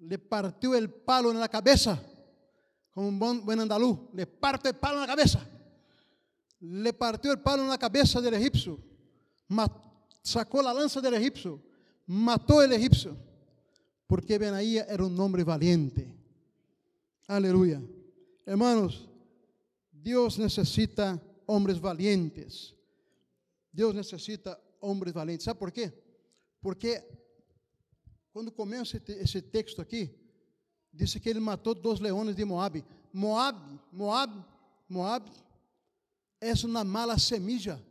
[0.00, 1.94] le partiu o palo na cabeça,
[2.90, 5.38] como um bom, bom andaluz, le parte o palo na cabeça.
[6.60, 8.82] Le partiu o palo na cabeça do egípcio,
[10.24, 11.62] sacou a lança do egípcio,
[12.04, 13.16] matou o egípcio,
[14.08, 16.12] porque Benaía era um homem valiente.
[17.28, 17.80] Aleluia.
[18.44, 19.08] Hermanos,
[19.92, 22.74] Deus necessita homens valientes.
[23.72, 25.44] Deus necessita homens valientes.
[25.44, 25.92] Sabe por quê?
[26.64, 27.06] Porque
[28.32, 30.18] quando começa esse texto aqui,
[30.90, 32.82] disse que ele matou dois leões de Moab.
[33.12, 34.32] Moab, Moab,
[34.88, 35.30] Moab
[36.40, 37.84] é uma mala semilla.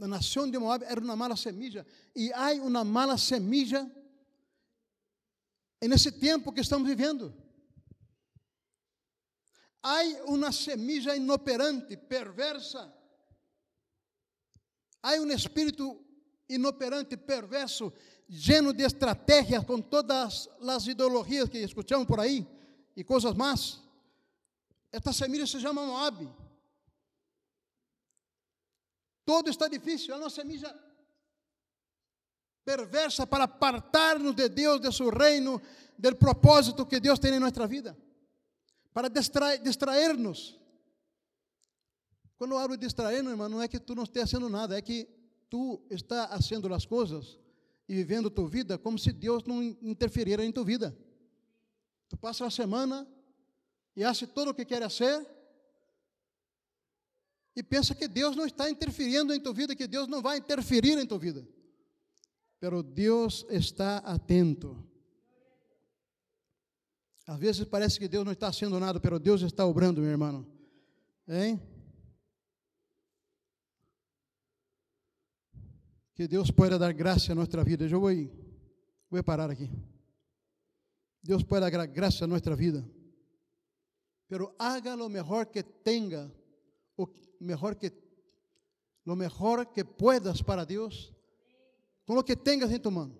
[0.00, 1.84] A nação de Moab era uma mala semilla.
[2.14, 3.90] E há uma mala semilla
[5.82, 7.34] nesse tempo que estamos vivendo.
[9.82, 12.94] Há uma semilla inoperante, perversa.
[15.02, 16.06] Há um espírito
[16.54, 17.92] inoperante, perverso,
[18.28, 22.46] lleno de estratégias com todas as ideologias que escutamos por aí
[22.96, 23.80] e coisas más.
[24.92, 26.28] Esta semilla se chama Moab.
[29.24, 30.74] Todo está difícil, é uma semilla
[32.64, 35.60] perversa para apartar-nos de Deus, de seu reino,
[35.96, 37.96] do propósito que Deus tem em nossa vida
[38.92, 40.58] para distraer-nos
[42.40, 45.06] Quando eu hablo distrair, irmão, não é que tu não esteja fazendo nada, é que
[45.50, 47.38] tu está fazendo as coisas
[47.88, 50.96] e vivendo tua vida como se Deus não interferira em tua vida.
[52.08, 53.06] Tu passa a semana
[53.96, 55.26] e hace tudo o que quer fazer
[57.54, 60.96] e pensa que Deus não está interferindo em tua vida, que Deus não vai interferir
[60.96, 61.46] em tua vida.
[62.60, 64.86] Pero Deus está atento.
[67.26, 70.46] Às vezes parece que Deus não está fazendo nada, pero Deus está obrando, meu irmão.
[71.28, 71.60] Hein?
[76.20, 77.86] Que Deus pueda dar graça a nossa vida.
[77.86, 78.10] Eu vou,
[79.10, 79.70] vou parar aqui.
[81.22, 82.86] Deus pode dar graça a nossa vida.
[84.28, 86.30] Pero haga lo mejor que tenga,
[86.94, 87.08] o
[87.40, 87.90] mejor que
[89.06, 91.10] lo mejor que puedas para Deus,
[92.04, 93.16] com o que tengas em tu mão.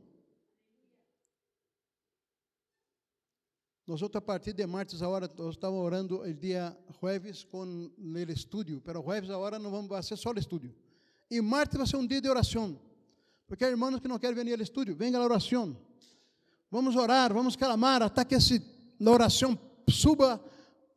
[3.86, 8.82] Nós a partir de martes agora nós estamos orando o dia jueves com o estúdio,
[8.82, 10.74] pero jueves agora não vamos vai ser só o estúdio.
[11.30, 12.89] E martes vai ser um dia de oração.
[13.50, 15.76] Porque há irmãos que não querem vir ao estúdio, venga a oração.
[16.70, 20.40] Vamos orar, vamos clamar até que a oração suba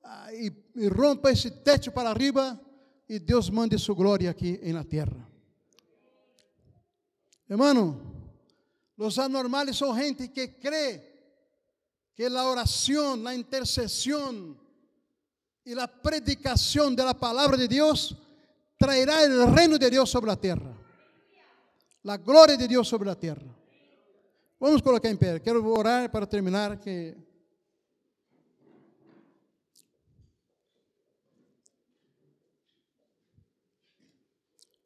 [0.04, 2.62] ah, e, e rompa esse teto para arriba
[3.10, 5.28] e Deus mande sua glória aqui na terra.
[7.50, 8.00] Hermano,
[9.00, 11.02] os anormales são gente que crê
[12.14, 14.56] que a oração, a intercessão
[15.66, 18.16] e a predicação da palavra de Deus
[18.78, 20.83] traerá o reino de Deus sobre a terra.
[22.06, 23.48] A glória de Deus sobre a terra.
[24.60, 25.40] Vamos colocar em pé.
[25.40, 27.16] Quero orar para terminar que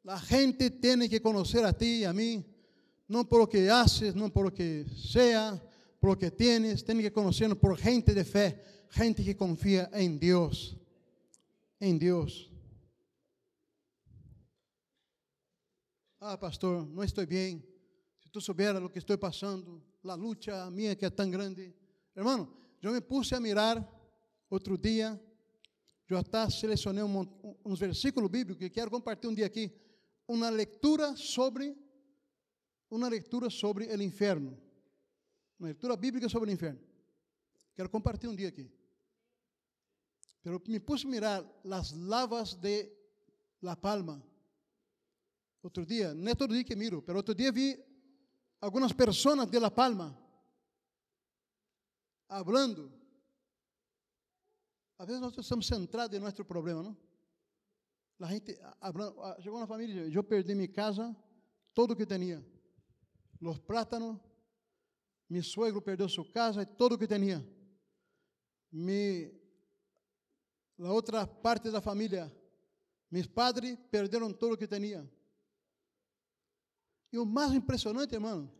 [0.06, 2.42] A gente tem que conhecer a ti e a mim,
[3.06, 5.60] não por o que haces, não por o que seja,
[6.00, 8.58] por o que tienes, tem que conhecer por gente de fé,
[8.90, 10.78] gente que confia em Deus.
[11.78, 12.50] Em Deus.
[16.20, 17.62] Ah, pastor, não estou bem.
[18.20, 21.72] Se tu soubera o que estou passando, a luta minha que é tão grande.
[22.14, 22.52] Hermano,
[22.82, 23.86] eu me puse a mirar
[24.50, 25.20] outro dia.
[26.08, 29.70] Eu até selecionei um, uns versículos bíblicos que quero compartilhar um dia aqui
[30.26, 31.76] uma leitura sobre
[32.90, 34.58] uma leitura sobre o inferno.
[35.58, 36.80] Uma leitura bíblica sobre o inferno.
[37.76, 38.68] Quero compartilhar um dia aqui.
[40.42, 42.90] Pero me puse a mirar as lavas de
[43.62, 44.20] La Palma.
[45.68, 47.78] Outro dia, não é todo dia que miro, pero outro dia vi
[48.58, 50.18] algumas pessoas de La Palma
[52.26, 52.90] hablando.
[54.96, 56.96] Às vezes nós estamos centrados em nosso problema, não?
[58.20, 58.58] A gente,
[59.42, 61.14] chegou na família, eu perdi minha casa,
[61.74, 62.42] todo o que tinha.
[63.38, 64.18] Os plátanos,
[65.28, 67.46] meu suegro perdeu sua casa e todo o que tinha.
[70.78, 72.34] A outra parte da família,
[73.10, 75.17] meus padres perderam todo o que tinha.
[77.12, 78.50] E o mais impressionante, irmão,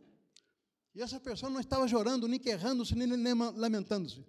[0.95, 3.09] e essa pessoa não estava chorando, nem querrando-se, nem,
[3.55, 4.27] lamentando-se.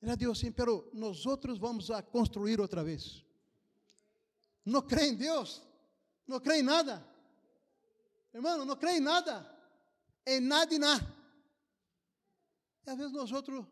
[0.00, 3.26] Ela disse assim, pero nós outros vamos a construir outra vez
[4.66, 5.62] não crê em Deus,
[6.26, 7.06] não crê em nada.
[8.34, 9.48] Irmão, não crê em nada,
[10.26, 11.16] em nada e nada.
[12.84, 13.64] E às vezes nós outros,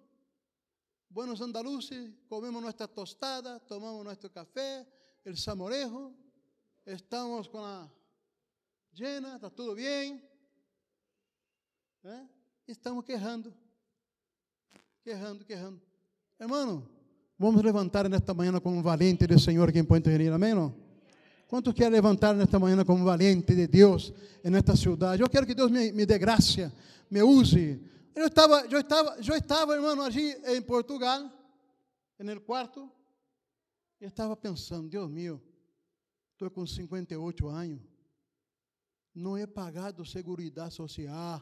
[1.10, 4.86] buenos andaluces, comemos nossa tostada, tomamos nosso café,
[5.24, 6.14] el samorejo,
[6.86, 7.90] estamos com a
[8.94, 10.22] llena, está tudo bem.
[12.04, 12.28] ¿eh?
[12.66, 13.52] Estamos quejando,
[15.02, 15.80] quejando, quejando.
[16.38, 16.88] Hermano,
[17.38, 20.54] vamos levantar nesta manhã como valente do Senhor quem pode intervenir, amém?
[21.48, 25.22] Quantos querem levantar nesta manhã como valente de Deus nesta cidade?
[25.22, 26.72] Eu quero que Deus me, me dê graça,
[27.10, 27.80] me use.
[28.14, 31.30] Eu estava, eu estava, eu estava, irmão, ali em Portugal,
[32.18, 32.90] no quarto,
[34.00, 35.42] e estava pensando, Deus meu,
[36.32, 37.93] estou com 58 anos,
[39.14, 41.40] não é pagado Seguridade Social.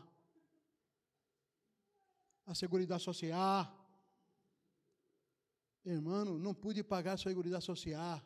[2.47, 3.79] A Seguridade Social.
[5.85, 8.21] Irmão, não pude pagar a Seguridade Social.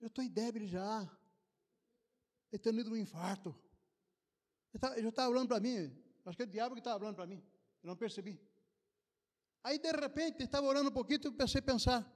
[0.00, 1.08] Eu estou débil já.
[2.50, 3.54] Eu tenho ido um infarto.
[4.72, 5.92] Ele já estava falando para mim.
[6.24, 7.42] Acho que é o diabo que estava falando para mim.
[7.82, 8.40] Eu não percebi.
[9.62, 12.10] Aí, de repente, estava orando um pouquinho e a pensar.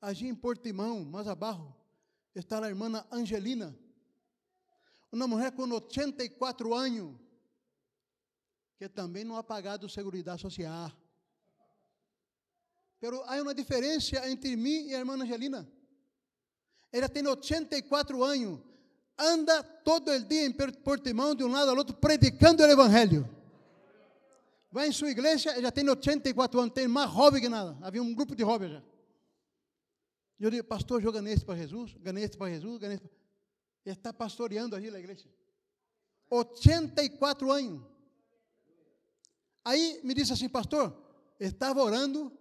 [0.00, 1.74] Agi em Portimão, mais abaixo,
[2.34, 3.76] está a irmã Angelina.
[5.12, 7.18] Uma mulher com 84 anos,
[8.78, 10.92] que também não ha pagado Seguridade Social.
[13.00, 15.70] Pero há uma diferença entre mim e a irmã Angelina.
[16.92, 18.60] Ela tem 84 anos,
[19.18, 23.28] anda todo o dia em Portimão, de um lado ao outro, predicando o Evangelho.
[24.70, 27.76] Vai em sua igreja, ela tem 84 anos, tem mais jovem que nada.
[27.82, 28.82] Havia um grupo de jovens já.
[30.38, 33.19] Eu digo, pastor, eu ganhei esse para Jesus, ganhei esse para Jesus, ganhei esse para...
[33.84, 35.28] Está pastoreando ali na igreja.
[36.30, 37.82] 84 anos.
[39.64, 40.96] Aí me disse assim, pastor,
[41.38, 42.32] estava orando,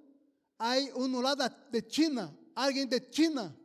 [0.57, 3.57] aí um lá de China, alguém de China,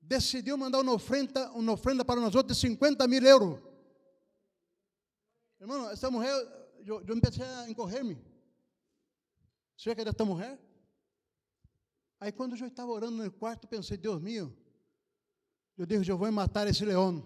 [0.00, 3.60] decidiu mandar uma ofrenda, uma ofrenda para nós outros de 50 mil euros.
[5.60, 6.32] Irmão, essa mulher,
[6.84, 8.18] eu, eu comecei a encorrer-me.
[9.76, 10.60] Você quer esta mulher?
[12.20, 14.56] Aí quando eu estava orando no quarto, pensei, Deus meu,
[15.78, 17.22] eu digo, eu vou matar esse leão.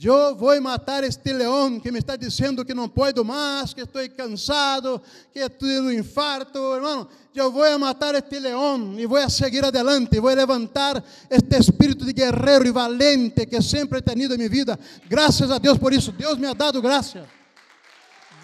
[0.00, 4.08] Eu vou matar este leão que me está dizendo que não pode mais, que estou
[4.10, 5.02] cansado,
[5.32, 7.08] que estou no infarto, irmão.
[7.34, 10.20] Eu vou matar este leão e vou seguir adelante.
[10.20, 14.78] Vou levantar este espírito de guerreiro e valente que sempre he tenido em minha vida.
[15.08, 16.12] Graças a Deus por isso.
[16.12, 17.28] Deus me ha dado graça.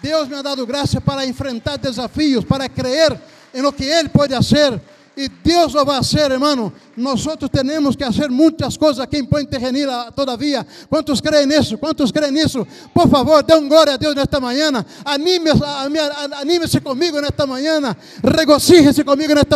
[0.01, 3.19] Deus me ha dado graça para enfrentar desafios, para crer
[3.53, 4.79] em lo que Ele pode fazer
[5.15, 6.71] y Dios lo va a hacer, hermano.
[6.95, 10.65] Nosotros tenemos que hacer muchas cosas aquí en Puente Genil todavía.
[10.87, 11.77] ¿Cuántos creen eso?
[11.77, 12.65] ¿Cuántos creen eso?
[12.93, 14.85] Por favor, den gloria a Dios en esta mañana.
[15.03, 17.97] Anímese, conmigo en esta mañana.
[18.21, 19.55] Regocíjese conmigo en esta.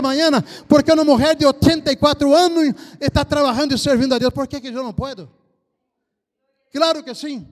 [0.68, 4.34] Porque una mujer de 84 años está trabajando y sirviendo a Dios.
[4.34, 5.30] ¿Por que yo no puedo?
[6.72, 7.46] Claro que sí.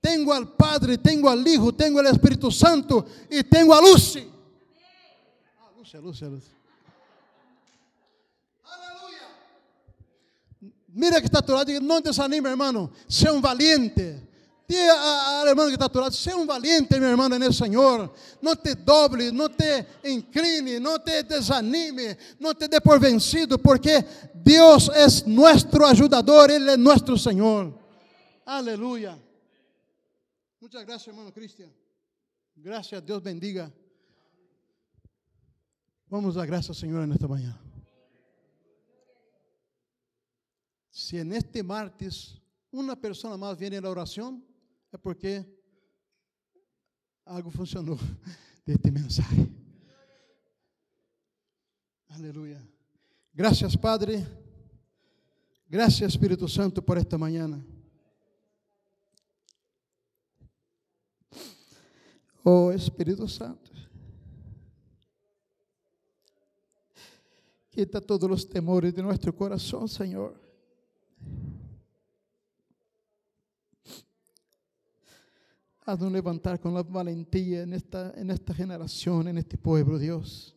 [0.00, 4.26] Tengo al Padre, tengo al Hijo, tengo al Espíritu Santo y tengo a Lucy.
[5.58, 6.59] Ah, Lucy, Lucy, Lucy.
[10.92, 12.90] Mira que está a tu lado, diga, não desanime, irmão.
[13.08, 14.28] Seja um valiente.
[14.70, 17.52] Diga al hermano que está a tu lado, sea un valiente, mi hermano, en el
[17.52, 18.12] Señor.
[18.40, 24.04] No te doble, no te incline, no te desanime, no te dé por vencido, porque
[24.32, 27.76] Dios es nuestro ayudador, Él es nuestro Señor.
[28.46, 29.18] Aleluya.
[30.60, 31.72] Muchas gracias, hermano Cristian.
[32.54, 33.72] Gracias, Dios bendiga.
[36.08, 37.26] Vamos a gracias, Señor, en esta
[41.00, 41.06] mañana.
[41.06, 42.40] Se neste martes
[42.70, 44.42] uma pessoa mais vier na oração,
[44.92, 45.44] é porque
[47.24, 47.98] algo funcionou
[48.66, 49.48] deste mensagem.
[52.08, 52.60] Aleluia.
[53.32, 54.26] Graças, Padre.
[55.68, 57.64] Graças, Espírito Santo, por esta manhã.
[62.42, 63.70] Oh Espírito Santo,
[67.70, 70.49] quita todos os temores de nosso coração, Senhor.
[75.90, 80.54] Haznos levantar con la valentía en esta, en esta generación, en este pueblo, Dios.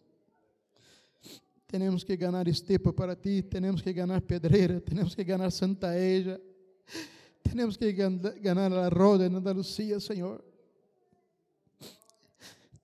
[1.65, 6.39] Tenemos que ganar Estepa para ti, tenemos que ganar Pedreira, tenemos que ganar Santa Ella,
[7.41, 10.45] tenemos que ganar la Roda en Andalucía, Señor.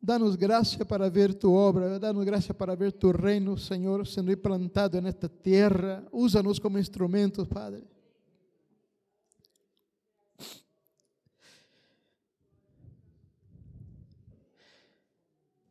[0.01, 4.97] Danos gracia para ver tu obra, danos gracia para ver tu reino, Señor, sendo implantado
[4.97, 6.03] en esta tierra.
[6.11, 7.83] Úsanos como instrumentos, Padre.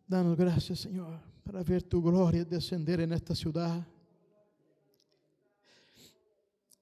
[0.09, 3.35] Danos gracias, Señor, para ver tu gloria descender en esta.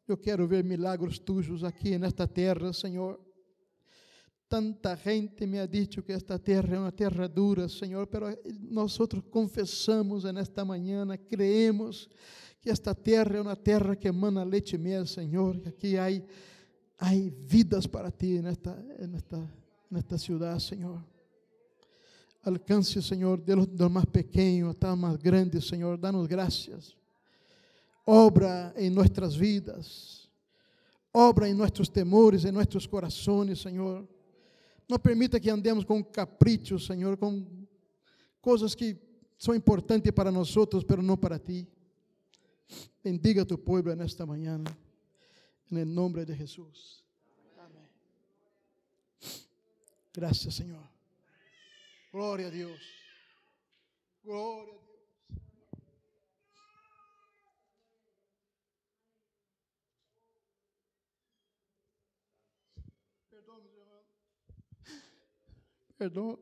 [0.06, 3.20] Eu quero ver milagros tuyos aqui nesta terra, Senhor.
[4.48, 8.28] Tanta gente me ha dicho que esta terra é uma terra dura, Senhor, pero
[8.60, 8.96] nós
[9.28, 12.08] confessamos nesta manhã, creemos
[12.60, 16.06] que esta terra é uma terra que emana leite e mel, Senhor, que aqui há,
[17.00, 17.10] há
[17.44, 19.52] vidas para ti nesta, nesta,
[19.90, 21.15] nesta cidade, Senhor.
[22.46, 25.98] Alcance, Senhor, de los, más pequeños hasta los más grandes, Señor.
[25.98, 26.96] Danos gracias.
[28.04, 30.30] Obra en nuestras vidas.
[31.10, 34.08] Obra en nuestros temores, en nuestros corazones, Señor.
[34.88, 37.44] Não permita que andemos com caprichos, Senhor, com
[38.40, 38.96] coisas que
[39.36, 41.66] são importantes para nós outros, mas não para ti.
[43.02, 44.62] Bendiga tu povo nesta manhã,
[45.72, 47.02] em nome de Jesus.
[47.58, 47.88] Amém.
[50.12, 50.95] Graças, Senhor.
[52.16, 52.80] Glória a Deus.
[54.24, 55.06] Glória a Deus.
[63.28, 64.06] Perdão, meus irmãos.
[65.98, 66.38] Perdão.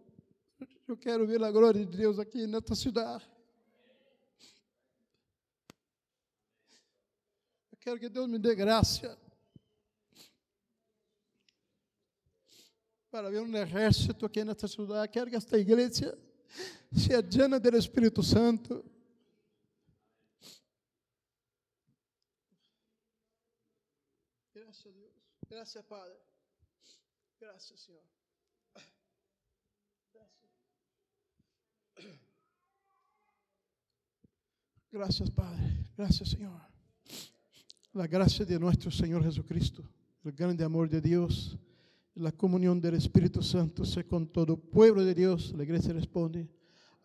[0.86, 3.28] Eu quero ver a glória de Deus aqui nesta cidade.
[7.72, 9.18] Eu quero que Deus me dê graça
[13.14, 15.12] para ver um exército aqui nesta cidade.
[15.12, 16.18] Quero que esta igreja
[16.92, 18.84] seja llena do Espírito Santo.
[24.52, 25.12] Graças a Deus.
[25.48, 26.18] Graças, Padre.
[27.38, 28.02] Graças, Senhor.
[30.12, 30.50] Graças.
[34.90, 35.86] Graças, Padre.
[35.96, 36.60] Graças, Senhor.
[37.92, 39.88] la gracia de nuestro Señor Jesucristo,
[40.24, 41.56] el grande amor de Dios,
[42.14, 45.52] la comunión del Espíritu Santo sea con todo pueblo de Dios.
[45.56, 46.48] La iglesia responde,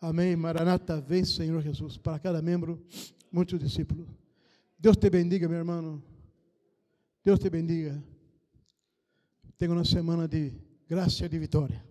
[0.00, 1.98] amén, Maranata, ven Señor Jesús.
[1.98, 2.80] Para cada miembro,
[3.30, 4.06] muchos discípulos.
[4.78, 6.02] Dios te bendiga, mi hermano.
[7.22, 8.00] Dios te bendiga.
[9.56, 10.58] Tenga una semana de
[10.88, 11.84] gracia y de victoria.